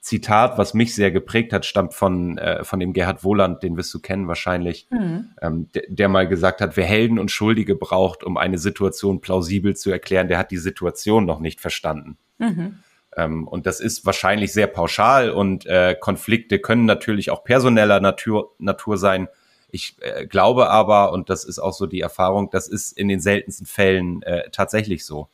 Zitat, 0.00 0.56
was 0.56 0.72
mich 0.72 0.94
sehr 0.94 1.10
geprägt 1.10 1.52
hat, 1.52 1.66
stammt 1.66 1.92
von, 1.92 2.38
äh, 2.38 2.64
von 2.64 2.80
dem 2.80 2.94
Gerhard 2.94 3.22
Wohland, 3.22 3.62
den 3.62 3.76
wirst 3.76 3.92
du 3.92 4.00
kennen 4.00 4.28
wahrscheinlich, 4.28 4.88
mhm. 4.90 5.32
ähm, 5.42 5.68
der, 5.74 5.82
der 5.88 6.08
mal 6.08 6.26
gesagt 6.26 6.62
hat, 6.62 6.76
wer 6.78 6.86
Helden 6.86 7.18
und 7.18 7.30
Schuldige 7.30 7.76
braucht, 7.76 8.24
um 8.24 8.38
eine 8.38 8.56
Situation 8.56 9.20
plausibel 9.20 9.76
zu 9.76 9.90
erklären, 9.90 10.28
der 10.28 10.38
hat 10.38 10.50
die 10.50 10.56
Situation 10.56 11.26
noch 11.26 11.38
nicht 11.38 11.60
verstanden. 11.60 12.16
Mhm. 12.38 12.78
Ähm, 13.14 13.46
und 13.46 13.66
das 13.66 13.80
ist 13.80 14.06
wahrscheinlich 14.06 14.54
sehr 14.54 14.68
pauschal 14.68 15.30
und 15.30 15.66
äh, 15.66 15.94
Konflikte 15.98 16.60
können 16.60 16.86
natürlich 16.86 17.30
auch 17.30 17.44
personeller 17.44 18.00
Natur, 18.00 18.54
Natur 18.58 18.96
sein. 18.96 19.28
Ich 19.70 19.96
äh, 20.00 20.26
glaube 20.26 20.70
aber, 20.70 21.12
und 21.12 21.28
das 21.28 21.44
ist 21.44 21.58
auch 21.58 21.74
so 21.74 21.86
die 21.86 22.00
Erfahrung, 22.00 22.48
das 22.50 22.68
ist 22.68 22.96
in 22.96 23.08
den 23.08 23.20
seltensten 23.20 23.66
Fällen 23.66 24.22
äh, 24.22 24.50
tatsächlich 24.50 25.04
so. 25.04 25.28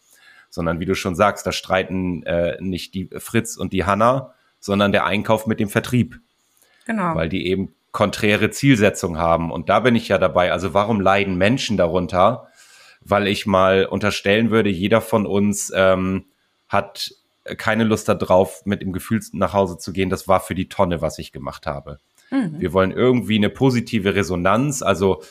Sondern 0.50 0.80
wie 0.80 0.86
du 0.86 0.94
schon 0.94 1.14
sagst, 1.14 1.46
da 1.46 1.52
streiten 1.52 2.22
äh, 2.24 2.56
nicht 2.60 2.94
die 2.94 3.10
Fritz 3.18 3.56
und 3.56 3.72
die 3.72 3.84
Hanna, 3.84 4.32
sondern 4.60 4.92
der 4.92 5.06
Einkauf 5.06 5.46
mit 5.46 5.60
dem 5.60 5.68
Vertrieb. 5.68 6.20
Genau. 6.86 7.14
Weil 7.14 7.28
die 7.28 7.46
eben 7.46 7.74
konträre 7.92 8.50
Zielsetzungen 8.50 9.18
haben. 9.18 9.50
Und 9.50 9.68
da 9.68 9.80
bin 9.80 9.96
ich 9.96 10.08
ja 10.08 10.18
dabei. 10.18 10.52
Also 10.52 10.74
warum 10.74 11.00
leiden 11.00 11.36
Menschen 11.36 11.76
darunter? 11.76 12.48
Weil 13.00 13.26
ich 13.26 13.46
mal 13.46 13.86
unterstellen 13.86 14.50
würde, 14.50 14.68
jeder 14.68 15.00
von 15.00 15.26
uns 15.26 15.72
ähm, 15.74 16.26
hat 16.68 17.12
keine 17.56 17.84
Lust 17.84 18.08
darauf, 18.08 18.66
mit 18.66 18.82
dem 18.82 18.92
Gefühl 18.92 19.20
nach 19.32 19.52
Hause 19.52 19.78
zu 19.78 19.92
gehen, 19.92 20.10
das 20.10 20.28
war 20.28 20.40
für 20.40 20.54
die 20.54 20.68
Tonne, 20.68 21.00
was 21.00 21.18
ich 21.18 21.32
gemacht 21.32 21.66
habe. 21.66 21.98
Mhm. 22.30 22.56
Wir 22.58 22.72
wollen 22.72 22.90
irgendwie 22.90 23.36
eine 23.36 23.50
positive 23.50 24.14
Resonanz, 24.14 24.82
also 24.82 25.22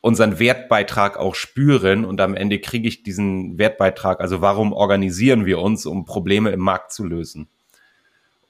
unseren 0.00 0.38
Wertbeitrag 0.40 1.16
auch 1.16 1.36
spüren 1.36 2.04
und 2.04 2.20
am 2.20 2.34
Ende 2.34 2.58
kriege 2.58 2.88
ich 2.88 3.04
diesen 3.04 3.56
Wertbeitrag. 3.56 4.20
Also 4.20 4.40
warum 4.40 4.72
organisieren 4.72 5.46
wir 5.46 5.60
uns, 5.60 5.86
um 5.86 6.04
Probleme 6.04 6.50
im 6.50 6.60
Markt 6.60 6.92
zu 6.92 7.04
lösen? 7.04 7.48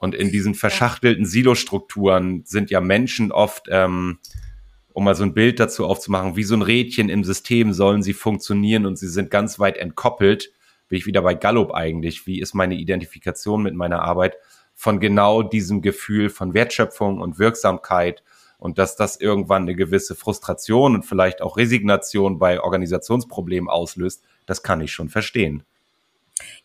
Und 0.02 0.16
in 0.16 0.32
diesen 0.32 0.56
verschachtelten 0.56 1.24
Silostrukturen 1.24 2.42
sind 2.44 2.72
ja 2.72 2.80
Menschen 2.80 3.30
oft, 3.30 3.68
ähm, 3.70 4.18
um 4.92 5.04
mal 5.04 5.14
so 5.14 5.22
ein 5.22 5.32
Bild 5.32 5.60
dazu 5.60 5.86
aufzumachen, 5.86 6.34
wie 6.34 6.42
so 6.42 6.56
ein 6.56 6.62
Rädchen 6.62 7.08
im 7.08 7.22
System 7.22 7.72
sollen 7.72 8.02
sie 8.02 8.12
funktionieren 8.12 8.84
und 8.84 8.98
sie 8.98 9.06
sind 9.06 9.30
ganz 9.30 9.60
weit 9.60 9.76
entkoppelt. 9.76 10.50
Bin 10.88 10.98
ich 10.98 11.06
wieder 11.06 11.22
bei 11.22 11.34
Gallup 11.34 11.72
eigentlich. 11.72 12.26
Wie 12.26 12.40
ist 12.40 12.52
meine 12.52 12.74
Identifikation 12.74 13.62
mit 13.62 13.76
meiner 13.76 14.02
Arbeit? 14.02 14.38
Von 14.74 14.98
genau 14.98 15.44
diesem 15.44 15.82
Gefühl 15.82 16.30
von 16.30 16.52
Wertschöpfung 16.52 17.20
und 17.20 17.38
Wirksamkeit 17.38 18.24
und 18.58 18.78
dass 18.78 18.96
das 18.96 19.20
irgendwann 19.20 19.62
eine 19.62 19.76
gewisse 19.76 20.16
Frustration 20.16 20.96
und 20.96 21.04
vielleicht 21.04 21.40
auch 21.42 21.56
Resignation 21.56 22.40
bei 22.40 22.60
Organisationsproblemen 22.60 23.70
auslöst, 23.70 24.24
das 24.46 24.64
kann 24.64 24.80
ich 24.80 24.90
schon 24.90 25.10
verstehen. 25.10 25.62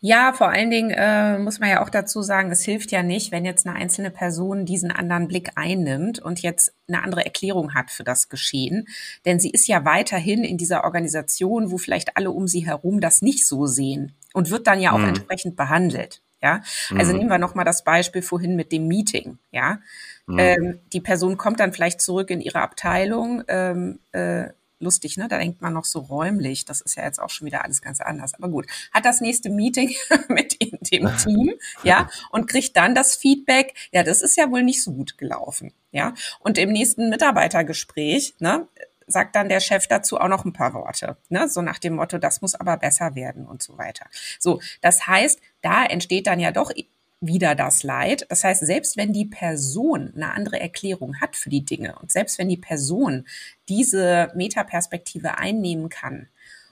Ja, 0.00 0.32
vor 0.32 0.48
allen 0.48 0.70
Dingen 0.70 0.90
äh, 0.90 1.38
muss 1.38 1.60
man 1.60 1.70
ja 1.70 1.82
auch 1.82 1.90
dazu 1.90 2.22
sagen, 2.22 2.50
es 2.50 2.62
hilft 2.62 2.92
ja 2.92 3.02
nicht, 3.02 3.32
wenn 3.32 3.44
jetzt 3.44 3.66
eine 3.66 3.76
einzelne 3.76 4.10
Person 4.10 4.64
diesen 4.64 4.90
anderen 4.90 5.28
Blick 5.28 5.50
einnimmt 5.56 6.20
und 6.20 6.40
jetzt 6.40 6.72
eine 6.88 7.02
andere 7.02 7.24
Erklärung 7.24 7.74
hat 7.74 7.90
für 7.90 8.04
das 8.04 8.28
Geschehen. 8.28 8.86
Denn 9.24 9.40
sie 9.40 9.50
ist 9.50 9.66
ja 9.66 9.84
weiterhin 9.84 10.44
in 10.44 10.56
dieser 10.56 10.84
Organisation, 10.84 11.70
wo 11.70 11.78
vielleicht 11.78 12.16
alle 12.16 12.30
um 12.30 12.46
sie 12.46 12.66
herum 12.66 13.00
das 13.00 13.22
nicht 13.22 13.46
so 13.46 13.66
sehen 13.66 14.14
und 14.32 14.50
wird 14.50 14.66
dann 14.66 14.80
ja 14.80 14.92
auch 14.92 14.98
mhm. 14.98 15.08
entsprechend 15.08 15.56
behandelt. 15.56 16.22
Ja, 16.40 16.62
also 16.94 17.12
mhm. 17.12 17.18
nehmen 17.18 17.30
wir 17.30 17.38
nochmal 17.38 17.64
das 17.64 17.82
Beispiel 17.82 18.22
vorhin 18.22 18.54
mit 18.54 18.70
dem 18.70 18.86
Meeting. 18.86 19.38
Ja, 19.50 19.80
mhm. 20.26 20.38
ähm, 20.38 20.78
die 20.92 21.00
Person 21.00 21.36
kommt 21.36 21.58
dann 21.58 21.72
vielleicht 21.72 22.00
zurück 22.00 22.30
in 22.30 22.40
ihre 22.40 22.60
Abteilung, 22.60 23.42
ähm, 23.48 23.98
äh, 24.12 24.50
lustig, 24.80 25.16
ne? 25.16 25.28
Da 25.28 25.38
denkt 25.38 25.60
man 25.60 25.72
noch 25.72 25.84
so 25.84 26.00
räumlich. 26.00 26.64
Das 26.64 26.80
ist 26.80 26.96
ja 26.96 27.04
jetzt 27.04 27.20
auch 27.20 27.30
schon 27.30 27.46
wieder 27.46 27.64
alles 27.64 27.82
ganz 27.82 28.00
anders. 28.00 28.34
Aber 28.34 28.48
gut, 28.48 28.66
hat 28.92 29.04
das 29.04 29.20
nächste 29.20 29.50
Meeting 29.50 29.94
mit 30.28 30.60
dem 30.60 30.78
Team, 31.16 31.54
ja, 31.82 32.08
und 32.30 32.46
kriegt 32.46 32.76
dann 32.76 32.94
das 32.94 33.16
Feedback, 33.16 33.74
ja, 33.92 34.02
das 34.02 34.22
ist 34.22 34.36
ja 34.36 34.50
wohl 34.50 34.62
nicht 34.62 34.82
so 34.82 34.92
gut 34.92 35.18
gelaufen, 35.18 35.72
ja. 35.90 36.14
Und 36.40 36.58
im 36.58 36.72
nächsten 36.72 37.10
Mitarbeitergespräch, 37.10 38.34
ne, 38.38 38.68
sagt 39.08 39.34
dann 39.34 39.48
der 39.48 39.60
Chef 39.60 39.86
dazu 39.86 40.18
auch 40.20 40.28
noch 40.28 40.44
ein 40.44 40.52
paar 40.52 40.74
Worte, 40.74 41.16
ne? 41.28 41.48
so 41.48 41.62
nach 41.62 41.78
dem 41.78 41.94
Motto, 41.94 42.18
das 42.18 42.42
muss 42.42 42.54
aber 42.54 42.76
besser 42.76 43.14
werden 43.14 43.46
und 43.46 43.62
so 43.62 43.78
weiter. 43.78 44.06
So, 44.38 44.60
das 44.82 45.06
heißt, 45.06 45.40
da 45.62 45.84
entsteht 45.84 46.26
dann 46.26 46.38
ja 46.38 46.52
doch 46.52 46.70
wieder 47.20 47.54
das 47.54 47.82
Leid. 47.82 48.26
Das 48.28 48.44
heißt, 48.44 48.64
selbst 48.64 48.96
wenn 48.96 49.12
die 49.12 49.26
Person 49.26 50.12
eine 50.14 50.32
andere 50.32 50.60
Erklärung 50.60 51.20
hat 51.20 51.36
für 51.36 51.50
die 51.50 51.64
Dinge 51.64 51.98
und 52.00 52.12
selbst 52.12 52.38
wenn 52.38 52.48
die 52.48 52.56
Person 52.56 53.26
diese 53.68 54.30
Metaperspektive 54.34 55.38
einnehmen 55.38 55.88
kann 55.88 56.28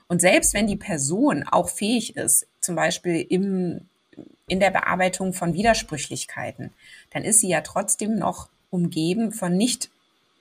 und 0.08 0.20
selbst 0.20 0.54
wenn 0.54 0.66
die 0.66 0.76
Person 0.76 1.44
auch 1.44 1.68
fähig 1.68 2.16
ist, 2.16 2.46
zum 2.60 2.76
Beispiel 2.76 3.26
im, 3.28 3.88
in 4.46 4.60
der 4.60 4.70
Bearbeitung 4.70 5.32
von 5.32 5.54
Widersprüchlichkeiten, 5.54 6.72
dann 7.10 7.24
ist 7.24 7.40
sie 7.40 7.48
ja 7.48 7.60
trotzdem 7.62 8.16
noch 8.16 8.48
umgeben 8.70 9.32
von 9.32 9.56
nicht, 9.56 9.90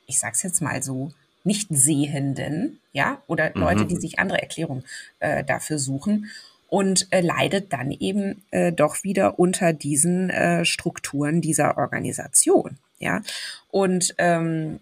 ich 0.06 0.20
sag's 0.20 0.44
jetzt 0.44 0.62
mal 0.62 0.84
so, 0.84 1.12
nicht 1.44 1.68
Sehenden, 1.70 2.80
ja, 2.92 3.22
oder 3.28 3.52
Leute, 3.54 3.84
mhm. 3.84 3.88
die 3.88 3.98
sich 3.98 4.18
andere 4.18 4.42
Erklärungen 4.42 4.84
äh, 5.20 5.44
dafür 5.44 5.78
suchen 5.78 6.30
und 6.68 7.08
äh, 7.12 7.22
leidet 7.22 7.72
dann 7.74 7.92
eben 7.92 8.44
äh, 8.52 8.72
doch 8.72 9.04
wieder 9.04 9.40
unter 9.40 9.74
diesen 9.74 10.30
äh, 10.30 10.66
Strukturen 10.66 11.42
dieser 11.42 11.78
Organisation. 11.78 12.78
Ja, 13.00 13.22
und 13.70 14.16
ähm, 14.18 14.80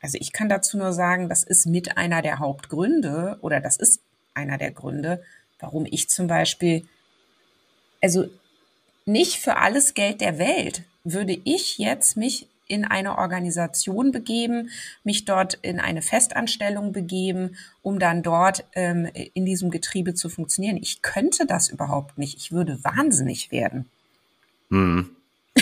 also 0.00 0.18
ich 0.20 0.32
kann 0.32 0.48
dazu 0.48 0.76
nur 0.76 0.92
sagen, 0.92 1.28
das 1.28 1.44
ist 1.44 1.66
mit 1.66 1.96
einer 1.96 2.22
der 2.22 2.38
Hauptgründe 2.38 3.38
oder 3.40 3.60
das 3.60 3.76
ist 3.76 4.00
einer 4.34 4.58
der 4.58 4.70
Gründe, 4.70 5.22
warum 5.60 5.86
ich 5.90 6.08
zum 6.08 6.26
Beispiel, 6.26 6.86
also 8.02 8.28
nicht 9.06 9.38
für 9.38 9.56
alles 9.56 9.94
Geld 9.94 10.20
der 10.20 10.38
Welt 10.38 10.82
würde 11.04 11.38
ich 11.44 11.78
jetzt 11.78 12.16
mich 12.16 12.48
in 12.66 12.84
eine 12.84 13.18
Organisation 13.18 14.12
begeben, 14.12 14.70
mich 15.02 15.24
dort 15.24 15.54
in 15.62 15.80
eine 15.80 16.02
Festanstellung 16.02 16.92
begeben, 16.92 17.56
um 17.82 17.98
dann 17.98 18.22
dort 18.22 18.64
ähm, 18.74 19.08
in 19.34 19.44
diesem 19.44 19.70
Getriebe 19.70 20.14
zu 20.14 20.28
funktionieren. 20.28 20.78
Ich 20.80 21.02
könnte 21.02 21.46
das 21.46 21.68
überhaupt 21.68 22.18
nicht. 22.18 22.36
Ich 22.38 22.52
würde 22.52 22.78
wahnsinnig 22.82 23.52
werden. 23.52 23.86
Hm. 24.70 25.10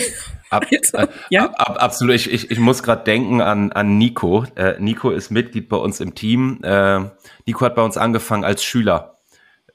Ab, 0.49 0.65
also, 0.71 0.97
äh, 0.97 1.07
ja? 1.29 1.51
ab, 1.55 1.77
absolut. 1.81 2.15
Ich, 2.15 2.31
ich, 2.31 2.51
ich 2.51 2.59
muss 2.59 2.83
gerade 2.83 3.03
denken 3.03 3.41
an, 3.41 3.71
an 3.71 3.97
Nico. 3.97 4.45
Äh, 4.55 4.79
Nico 4.79 5.09
ist 5.09 5.31
Mitglied 5.31 5.67
bei 5.67 5.77
uns 5.77 5.99
im 5.99 6.13
Team. 6.13 6.59
Äh, 6.63 7.09
Nico 7.47 7.65
hat 7.65 7.73
bei 7.73 7.81
uns 7.81 7.97
angefangen 7.97 8.43
als 8.43 8.63
Schüler 8.63 9.13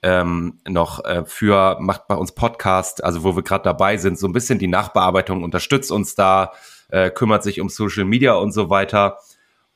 ähm, 0.02 0.58
noch 0.66 1.04
äh, 1.04 1.24
für, 1.24 1.78
macht 1.80 2.06
bei 2.06 2.14
uns 2.14 2.32
Podcast, 2.32 3.02
also 3.02 3.24
wo 3.24 3.34
wir 3.34 3.42
gerade 3.42 3.64
dabei 3.64 3.96
sind, 3.96 4.18
so 4.18 4.28
ein 4.28 4.32
bisschen 4.32 4.58
die 4.58 4.68
Nachbearbeitung, 4.68 5.42
unterstützt 5.42 5.90
uns 5.90 6.14
da, 6.14 6.52
äh, 6.88 7.10
kümmert 7.10 7.42
sich 7.42 7.60
um 7.60 7.68
Social 7.68 8.04
Media 8.04 8.34
und 8.34 8.52
so 8.52 8.70
weiter. 8.70 9.18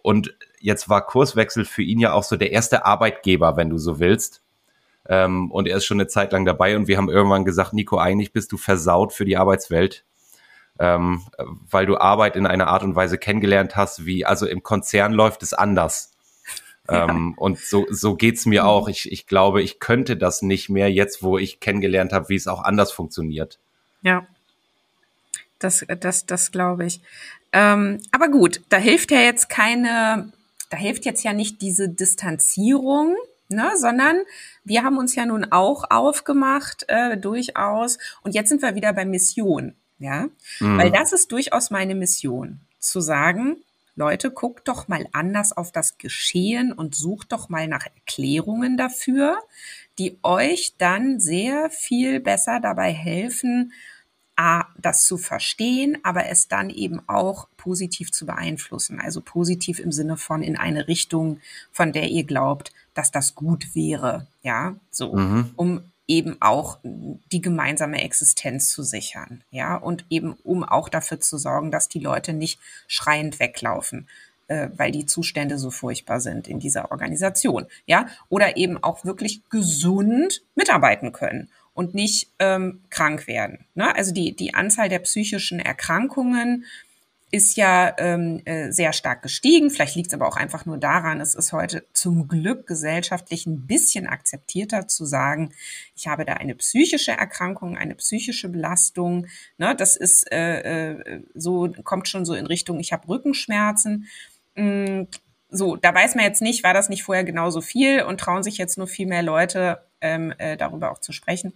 Und 0.02 0.34
jetzt 0.60 0.88
war 0.88 1.06
Kurswechsel 1.06 1.64
für 1.64 1.82
ihn 1.82 2.00
ja 2.00 2.12
auch 2.12 2.24
so 2.24 2.36
der 2.36 2.52
erste 2.52 2.84
Arbeitgeber, 2.84 3.56
wenn 3.56 3.70
du 3.70 3.78
so 3.78 3.98
willst. 3.98 4.42
Ähm, 5.08 5.50
und 5.50 5.66
er 5.66 5.76
ist 5.76 5.84
schon 5.84 6.00
eine 6.00 6.06
Zeit 6.06 6.32
lang 6.32 6.44
dabei 6.44 6.76
und 6.76 6.86
wir 6.86 6.96
haben 6.96 7.10
irgendwann 7.10 7.44
gesagt, 7.44 7.72
Nico, 7.72 7.98
eigentlich 7.98 8.32
bist 8.32 8.52
du 8.52 8.56
versaut 8.56 9.12
für 9.12 9.24
die 9.24 9.36
Arbeitswelt, 9.36 10.04
ähm, 10.78 11.22
weil 11.70 11.86
du 11.86 11.96
Arbeit 11.96 12.36
in 12.36 12.46
einer 12.46 12.68
Art 12.68 12.84
und 12.84 12.94
Weise 12.94 13.18
kennengelernt 13.18 13.74
hast, 13.74 14.06
wie, 14.06 14.24
also 14.24 14.46
im 14.46 14.62
Konzern 14.62 15.12
läuft 15.12 15.42
es 15.42 15.54
anders. 15.54 16.12
Ja. 16.88 17.08
Ähm, 17.08 17.34
und 17.36 17.58
so, 17.58 17.86
so 17.90 18.14
geht's 18.16 18.46
mir 18.46 18.66
auch. 18.66 18.88
Ich, 18.88 19.10
ich 19.10 19.26
glaube, 19.26 19.62
ich 19.62 19.80
könnte 19.80 20.16
das 20.16 20.42
nicht 20.42 20.68
mehr 20.68 20.90
jetzt, 20.90 21.22
wo 21.22 21.38
ich 21.38 21.60
kennengelernt 21.60 22.12
habe, 22.12 22.28
wie 22.28 22.36
es 22.36 22.48
auch 22.48 22.62
anders 22.62 22.92
funktioniert. 22.92 23.58
Ja, 24.02 24.26
das, 25.64 25.84
das, 26.00 26.26
das 26.26 26.52
glaube 26.52 26.86
ich. 26.86 27.00
Ähm, 27.52 28.00
aber 28.10 28.28
gut, 28.28 28.60
da 28.68 28.78
hilft 28.78 29.10
ja 29.10 29.20
jetzt 29.20 29.48
keine, 29.48 30.32
da 30.70 30.76
hilft 30.76 31.04
jetzt 31.04 31.22
ja 31.22 31.32
nicht 31.32 31.60
diese 31.60 31.88
Distanzierung, 31.88 33.16
ne, 33.48 33.70
sondern 33.76 34.16
wir 34.64 34.82
haben 34.82 34.98
uns 34.98 35.14
ja 35.14 35.26
nun 35.26 35.44
auch 35.50 35.84
aufgemacht, 35.90 36.84
äh, 36.88 37.16
durchaus. 37.16 37.98
Und 38.22 38.34
jetzt 38.34 38.48
sind 38.48 38.62
wir 38.62 38.74
wieder 38.74 38.92
bei 38.92 39.04
Mission, 39.04 39.74
ja, 39.98 40.28
mhm. 40.60 40.78
weil 40.78 40.90
das 40.90 41.12
ist 41.12 41.30
durchaus 41.30 41.70
meine 41.70 41.94
Mission, 41.94 42.60
zu 42.78 43.00
sagen, 43.00 43.56
Leute, 43.94 44.30
guckt 44.30 44.68
doch 44.68 44.88
mal 44.88 45.06
anders 45.12 45.54
auf 45.54 45.70
das 45.70 45.98
Geschehen 45.98 46.72
und 46.72 46.94
sucht 46.94 47.32
doch 47.32 47.50
mal 47.50 47.68
nach 47.68 47.84
Erklärungen 47.84 48.78
dafür, 48.78 49.38
die 49.98 50.18
euch 50.22 50.74
dann 50.78 51.20
sehr 51.20 51.68
viel 51.68 52.18
besser 52.18 52.58
dabei 52.58 52.90
helfen, 52.92 53.72
A, 54.36 54.64
das 54.78 55.06
zu 55.06 55.18
verstehen, 55.18 55.98
aber 56.02 56.26
es 56.26 56.48
dann 56.48 56.70
eben 56.70 57.00
auch 57.08 57.48
positiv 57.56 58.12
zu 58.12 58.26
beeinflussen. 58.26 59.00
Also 59.00 59.20
positiv 59.20 59.78
im 59.78 59.92
Sinne 59.92 60.16
von 60.16 60.42
in 60.42 60.56
eine 60.56 60.88
Richtung, 60.88 61.40
von 61.70 61.92
der 61.92 62.08
ihr 62.08 62.24
glaubt, 62.24 62.72
dass 62.94 63.10
das 63.10 63.34
gut 63.34 63.74
wäre. 63.74 64.26
Ja, 64.42 64.74
so, 64.90 65.14
mhm. 65.14 65.50
um 65.56 65.82
eben 66.08 66.36
auch 66.40 66.78
die 66.82 67.40
gemeinsame 67.40 68.02
Existenz 68.02 68.70
zu 68.70 68.82
sichern. 68.82 69.44
Ja, 69.50 69.76
und 69.76 70.04
eben 70.10 70.32
um 70.44 70.64
auch 70.64 70.88
dafür 70.88 71.20
zu 71.20 71.38
sorgen, 71.38 71.70
dass 71.70 71.88
die 71.88 72.00
Leute 72.00 72.32
nicht 72.32 72.58
schreiend 72.86 73.38
weglaufen 73.38 74.08
äh, 74.48 74.68
weil 74.76 74.92
die 74.92 75.06
Zustände 75.06 75.58
so 75.58 75.70
furchtbar 75.70 76.20
sind 76.20 76.48
in 76.48 76.58
dieser 76.58 76.90
Organisation, 76.90 77.66
ja, 77.86 78.06
oder 78.28 78.56
eben 78.56 78.82
auch 78.82 79.04
wirklich 79.04 79.40
gesund 79.50 80.42
mitarbeiten 80.54 81.12
können 81.12 81.48
und 81.74 81.94
nicht 81.94 82.28
ähm, 82.38 82.80
krank 82.90 83.26
werden. 83.26 83.66
Ne? 83.74 83.94
Also 83.94 84.12
die, 84.12 84.36
die 84.36 84.54
Anzahl 84.54 84.88
der 84.88 84.98
psychischen 85.00 85.58
Erkrankungen 85.58 86.64
ist 87.32 87.56
ja 87.56 87.94
ähm, 87.96 88.42
äh, 88.44 88.70
sehr 88.72 88.92
stark 88.92 89.22
gestiegen. 89.22 89.70
Vielleicht 89.70 89.96
liegt 89.96 90.08
es 90.08 90.14
aber 90.14 90.28
auch 90.28 90.36
einfach 90.36 90.66
nur 90.66 90.76
daran, 90.76 91.18
es 91.18 91.34
ist 91.34 91.52
heute 91.52 91.86
zum 91.94 92.28
Glück 92.28 92.66
gesellschaftlich 92.66 93.46
ein 93.46 93.66
bisschen 93.66 94.06
akzeptierter 94.06 94.86
zu 94.86 95.06
sagen, 95.06 95.54
ich 95.96 96.06
habe 96.06 96.26
da 96.26 96.34
eine 96.34 96.54
psychische 96.54 97.12
Erkrankung, 97.12 97.78
eine 97.78 97.94
psychische 97.94 98.50
Belastung. 98.50 99.28
Ne? 99.56 99.74
Das 99.74 99.96
ist 99.96 100.30
äh, 100.30 100.90
äh, 100.90 101.22
so, 101.34 101.72
kommt 101.84 102.06
schon 102.06 102.26
so 102.26 102.34
in 102.34 102.46
Richtung, 102.46 102.78
ich 102.80 102.92
habe 102.92 103.08
Rückenschmerzen. 103.08 104.08
Mm, 104.54 105.04
so, 105.48 105.76
da 105.76 105.94
weiß 105.94 106.16
man 106.16 106.26
jetzt 106.26 106.42
nicht, 106.42 106.64
war 106.64 106.74
das 106.74 106.90
nicht 106.90 107.02
vorher 107.02 107.24
genauso 107.24 107.62
viel 107.62 108.02
und 108.02 108.20
trauen 108.20 108.42
sich 108.42 108.58
jetzt 108.58 108.76
nur 108.76 108.86
viel 108.86 109.06
mehr 109.06 109.22
Leute 109.22 109.80
ähm, 110.02 110.34
äh, 110.38 110.56
darüber 110.58 110.92
auch 110.92 110.98
zu 110.98 111.12
sprechen, 111.12 111.54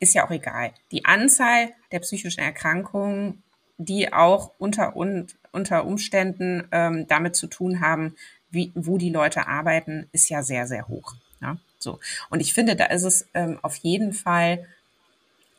ist 0.00 0.14
ja 0.14 0.26
auch 0.26 0.30
egal. 0.30 0.72
Die 0.90 1.04
Anzahl 1.04 1.70
der 1.92 2.00
psychischen 2.00 2.40
Erkrankungen, 2.40 3.42
die 3.78 4.12
auch 4.12 4.52
unter, 4.58 4.96
un, 4.96 5.26
unter 5.52 5.84
Umständen 5.84 6.66
ähm, 6.72 7.06
damit 7.06 7.36
zu 7.36 7.46
tun 7.46 7.80
haben, 7.80 8.16
wie, 8.50 8.72
wo 8.74 8.98
die 8.98 9.10
Leute 9.10 9.46
arbeiten, 9.46 10.08
ist 10.12 10.28
ja 10.28 10.42
sehr, 10.42 10.66
sehr 10.66 10.88
hoch. 10.88 11.14
Ja? 11.40 11.56
So. 11.78 12.00
Und 12.30 12.40
ich 12.40 12.54
finde, 12.54 12.76
da 12.76 12.86
ist 12.86 13.04
es 13.04 13.28
ähm, 13.34 13.58
auf 13.62 13.76
jeden 13.76 14.12
Fall 14.12 14.66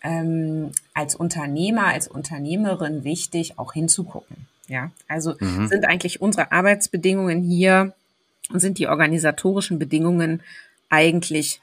ähm, 0.03 0.71
als 0.93 1.15
Unternehmer, 1.15 1.87
als 1.87 2.07
Unternehmerin 2.07 3.03
wichtig, 3.03 3.57
auch 3.57 3.73
hinzugucken. 3.73 4.47
Ja, 4.67 4.91
also 5.07 5.35
mhm. 5.39 5.67
sind 5.67 5.85
eigentlich 5.85 6.21
unsere 6.21 6.51
Arbeitsbedingungen 6.51 7.41
hier 7.41 7.93
und 8.49 8.59
sind 8.59 8.77
die 8.77 8.87
organisatorischen 8.87 9.77
Bedingungen 9.77 10.41
eigentlich 10.89 11.61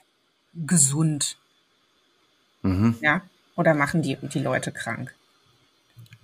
gesund? 0.54 1.36
Mhm. 2.62 2.96
Ja? 3.00 3.22
Oder 3.56 3.74
machen 3.74 4.02
die 4.02 4.16
die 4.22 4.38
Leute 4.38 4.72
krank? 4.72 5.14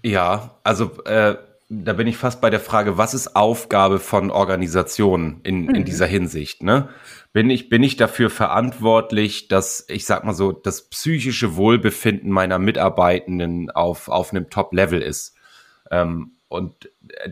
Ja, 0.03 0.55
also 0.63 1.03
äh, 1.05 1.37
da 1.69 1.93
bin 1.95 2.07
ich 2.07 2.17
fast 2.17 2.41
bei 2.41 2.51
der 2.51 2.61
Frage, 2.61 2.97
was 2.97 3.13
ist 3.13 3.35
Aufgabe 3.35 3.99
von 3.99 4.31
Organisationen 4.31 5.41
in, 5.43 5.63
mhm. 5.63 5.75
in 5.75 5.85
dieser 5.85 6.07
Hinsicht? 6.07 6.63
Ne? 6.63 6.89
Bin, 7.33 7.51
ich, 7.51 7.69
bin 7.69 7.83
ich 7.83 7.97
dafür 7.97 8.31
verantwortlich, 8.31 9.49
dass, 9.49 9.85
ich 9.89 10.07
sag 10.07 10.25
mal 10.25 10.33
so, 10.33 10.53
das 10.53 10.89
psychische 10.89 11.57
Wohlbefinden 11.57 12.31
meiner 12.31 12.59
Mitarbeitenden 12.59 13.71
auf, 13.71 14.09
auf 14.09 14.31
einem 14.31 14.49
Top-Level 14.49 15.03
ist? 15.03 15.35
Ähm, 15.91 16.33
und 16.49 16.89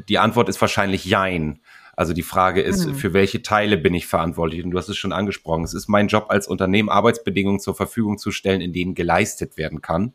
die 0.09 0.19
Antwort 0.19 0.49
ist 0.49 0.61
wahrscheinlich 0.61 1.05
Jein. 1.05 1.61
Also 1.97 2.13
die 2.13 2.23
Frage 2.23 2.61
ist, 2.61 2.87
mhm. 2.87 2.95
für 2.95 3.13
welche 3.13 3.43
Teile 3.43 3.77
bin 3.77 3.95
ich 3.95 4.07
verantwortlich? 4.07 4.65
Und 4.65 4.71
du 4.71 4.79
hast 4.79 4.89
es 4.89 4.97
schon 4.97 5.13
angesprochen. 5.13 5.65
Es 5.65 5.75
ist 5.75 5.89
mein 5.89 6.09
Job 6.09 6.27
als 6.29 6.49
Unternehmen, 6.49 6.89
Arbeitsbedingungen 6.89 7.61
zur 7.61 7.75
Verfügung 7.75 8.19
zu 8.19 8.31
stellen, 8.31 8.61
in 8.61 8.73
denen 8.73 8.95
geleistet 8.95 9.57
werden 9.57 9.81
kann, 9.81 10.13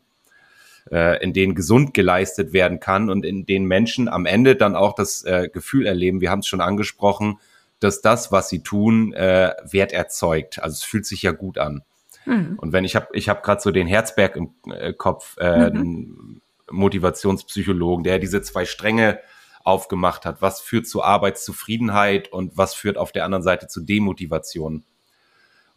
äh, 0.90 1.22
in 1.22 1.32
denen 1.32 1.54
gesund 1.54 1.94
geleistet 1.94 2.52
werden 2.52 2.80
kann 2.80 3.08
und 3.10 3.24
in 3.24 3.46
denen 3.46 3.66
Menschen 3.66 4.08
am 4.08 4.26
Ende 4.26 4.56
dann 4.56 4.76
auch 4.76 4.94
das 4.94 5.24
äh, 5.24 5.48
Gefühl 5.52 5.86
erleben, 5.86 6.20
wir 6.20 6.30
haben 6.30 6.40
es 6.40 6.46
schon 6.46 6.60
angesprochen, 6.60 7.38
dass 7.80 8.02
das, 8.02 8.30
was 8.30 8.50
sie 8.50 8.62
tun, 8.62 9.14
äh, 9.14 9.54
Wert 9.64 9.92
erzeugt. 9.92 10.62
Also 10.62 10.74
es 10.74 10.82
fühlt 10.82 11.06
sich 11.06 11.22
ja 11.22 11.32
gut 11.32 11.56
an. 11.56 11.82
Mhm. 12.26 12.58
Und 12.58 12.72
wenn 12.72 12.84
ich 12.84 12.94
habe, 12.94 13.08
ich 13.14 13.28
habe 13.28 13.40
gerade 13.42 13.62
so 13.62 13.70
den 13.70 13.86
Herzberg 13.86 14.36
im 14.36 14.50
äh, 14.70 14.92
Kopf, 14.92 15.36
äh, 15.38 15.70
mhm. 15.70 16.42
Motivationspsychologen, 16.70 18.04
der 18.04 18.18
diese 18.18 18.42
zwei 18.42 18.64
Stränge 18.64 19.18
aufgemacht 19.64 20.24
hat. 20.24 20.42
Was 20.42 20.60
führt 20.60 20.86
zu 20.86 21.02
Arbeitszufriedenheit 21.02 22.32
und 22.32 22.56
was 22.56 22.74
führt 22.74 22.98
auf 22.98 23.12
der 23.12 23.24
anderen 23.24 23.42
Seite 23.42 23.68
zu 23.68 23.80
Demotivation? 23.80 24.84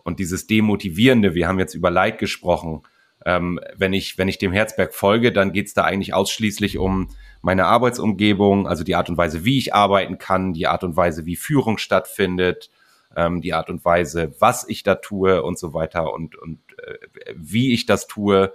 Und 0.04 0.19
dieses 0.19 0.48
Demotivierende, 0.48 1.34
wir 1.34 1.48
haben 1.48 1.60
jetzt 1.60 1.76
über 1.76 1.89
Leid 1.89 2.17
gesprochen. 2.17 2.84
Ähm, 3.26 3.60
wenn 3.76 3.93
ich, 3.93 4.17
wenn 4.17 4.28
ich 4.28 4.38
dem 4.38 4.52
Herzberg 4.52 4.93
folge, 4.93 5.32
dann 5.32 5.54
geht 5.54 5.67
es 5.67 5.74
da 5.74 5.84
eigentlich 5.84 6.13
ausschließlich 6.13 6.78
um 6.78 7.10
meine 7.41 7.65
Arbeitsumgebung, 7.65 8.67
also 8.67 8.84
die 8.84 8.96
Art 8.96 9.10
und 9.10 9.17
Weise, 9.17 9.46
wie 9.46 9.58
ich 9.58 9.74
arbeiten 9.74 10.17
kann, 10.17 10.54
die 10.54 10.67
Art 10.67 10.84
und 10.84 10.98
Weise, 10.98 11.26
wie 11.26 11.36
Führung 11.36 11.78
stattfindet, 11.78 12.69
ähm, 13.15 13.41
die 13.41 13.54
Art 13.54 13.69
und 13.69 13.86
Weise, 13.86 14.34
was 14.39 14.67
ich 14.67 14.84
da 14.84 14.96
tue 14.96 15.41
und 15.41 15.58
so 15.58 15.74
weiter 15.74 16.13
und, 16.13 16.36
und 16.36 16.60
äh, 16.78 16.98
wie 17.36 17.74
ich 17.74 17.86
das 17.86 18.08
tue. 18.08 18.54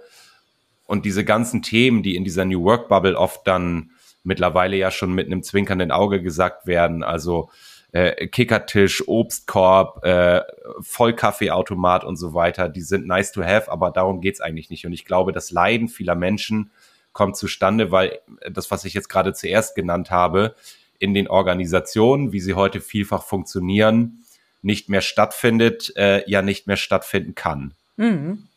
Und 0.85 1.05
diese 1.05 1.23
ganzen 1.23 1.61
Themen, 1.61 2.03
die 2.03 2.15
in 2.15 2.23
dieser 2.23 2.45
New 2.45 2.63
Work 2.63 2.89
Bubble 2.89 3.17
oft 3.17 3.45
dann 3.47 3.91
mittlerweile 4.23 4.77
ja 4.77 4.91
schon 4.91 5.13
mit 5.13 5.27
einem 5.27 5.43
zwinkernden 5.43 5.91
Auge 5.91 6.21
gesagt 6.21 6.67
werden. 6.67 7.03
Also 7.03 7.49
äh, 7.91 8.27
Kickertisch, 8.27 9.07
Obstkorb, 9.07 10.05
äh, 10.05 10.41
Vollkaffeeautomat 10.81 12.03
und 12.03 12.17
so 12.17 12.33
weiter, 12.33 12.69
die 12.69 12.81
sind 12.81 13.07
nice 13.07 13.31
to 13.31 13.43
have, 13.43 13.71
aber 13.71 13.91
darum 13.91 14.21
geht's 14.21 14.41
eigentlich 14.41 14.69
nicht. 14.69 14.85
Und 14.85 14.93
ich 14.93 15.05
glaube, 15.05 15.31
das 15.31 15.51
Leiden 15.51 15.87
vieler 15.87 16.15
Menschen 16.15 16.71
kommt 17.13 17.35
zustande, 17.35 17.91
weil 17.91 18.19
das, 18.49 18.69
was 18.69 18.85
ich 18.85 18.93
jetzt 18.93 19.09
gerade 19.09 19.33
zuerst 19.33 19.75
genannt 19.75 20.11
habe, 20.11 20.55
in 20.99 21.13
den 21.13 21.27
Organisationen, 21.27 22.31
wie 22.31 22.39
sie 22.41 22.53
heute 22.53 22.81
vielfach 22.81 23.23
funktionieren, 23.23 24.23
nicht 24.61 24.89
mehr 24.89 25.01
stattfindet, 25.01 25.93
äh, 25.95 26.29
ja 26.29 26.41
nicht 26.41 26.67
mehr 26.67 26.75
stattfinden 26.75 27.33
kann. 27.33 27.73
Mhm. 27.97 28.47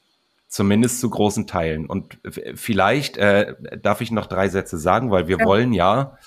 Zumindest 0.52 1.00
zu 1.00 1.08
großen 1.08 1.46
Teilen. 1.46 1.86
Und 1.86 2.18
vielleicht 2.54 3.16
äh, 3.16 3.54
darf 3.80 4.02
ich 4.02 4.10
noch 4.10 4.26
drei 4.26 4.50
Sätze 4.50 4.76
sagen, 4.76 5.10
weil 5.10 5.26
wir 5.26 5.38
ja. 5.38 5.44
wollen 5.46 5.72
ja, 5.72 6.18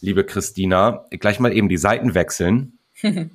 liebe 0.00 0.24
Christina, 0.24 1.04
gleich 1.10 1.38
mal 1.38 1.52
eben 1.52 1.68
die 1.68 1.76
Seiten 1.76 2.16
wechseln. 2.16 2.80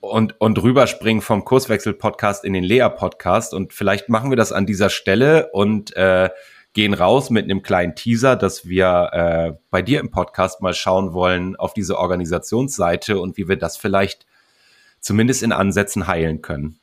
und, 0.00 0.38
und 0.38 0.62
rüberspringen 0.62 1.22
vom 1.22 1.46
Kurswechsel-Podcast 1.46 2.44
in 2.44 2.52
den 2.52 2.64
Lea-Podcast. 2.64 3.54
Und 3.54 3.72
vielleicht 3.72 4.10
machen 4.10 4.28
wir 4.28 4.36
das 4.36 4.52
an 4.52 4.66
dieser 4.66 4.90
Stelle 4.90 5.48
und 5.52 5.96
äh, 5.96 6.28
gehen 6.74 6.92
raus 6.92 7.30
mit 7.30 7.44
einem 7.44 7.62
kleinen 7.62 7.94
Teaser, 7.94 8.36
dass 8.36 8.68
wir 8.68 9.08
äh, 9.12 9.58
bei 9.70 9.80
dir 9.80 10.00
im 10.00 10.10
Podcast 10.10 10.60
mal 10.60 10.74
schauen 10.74 11.14
wollen 11.14 11.56
auf 11.56 11.72
diese 11.72 11.98
Organisationsseite 11.98 13.18
und 13.18 13.38
wie 13.38 13.48
wir 13.48 13.56
das 13.56 13.78
vielleicht 13.78 14.26
zumindest 15.00 15.42
in 15.42 15.52
Ansätzen 15.52 16.06
heilen 16.08 16.42
können. 16.42 16.78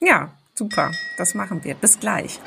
Ja, 0.00 0.32
Super, 0.54 0.90
das 1.16 1.34
machen 1.34 1.64
wir. 1.64 1.74
Bis 1.74 1.98
gleich. 1.98 2.38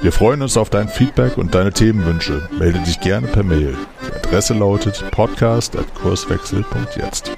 Wir 0.00 0.12
freuen 0.12 0.40
uns 0.40 0.56
auf 0.56 0.70
dein 0.70 0.88
Feedback 0.88 1.36
und 1.36 1.54
deine 1.54 1.72
Themenwünsche. 1.72 2.48
Melde 2.58 2.78
dich 2.80 2.98
gerne 3.00 3.26
per 3.26 3.42
Mail. 3.42 3.76
Die 4.06 4.12
Adresse 4.14 4.54
lautet 4.54 5.04
podcast.kurswechsel.jetzt. 5.10 7.32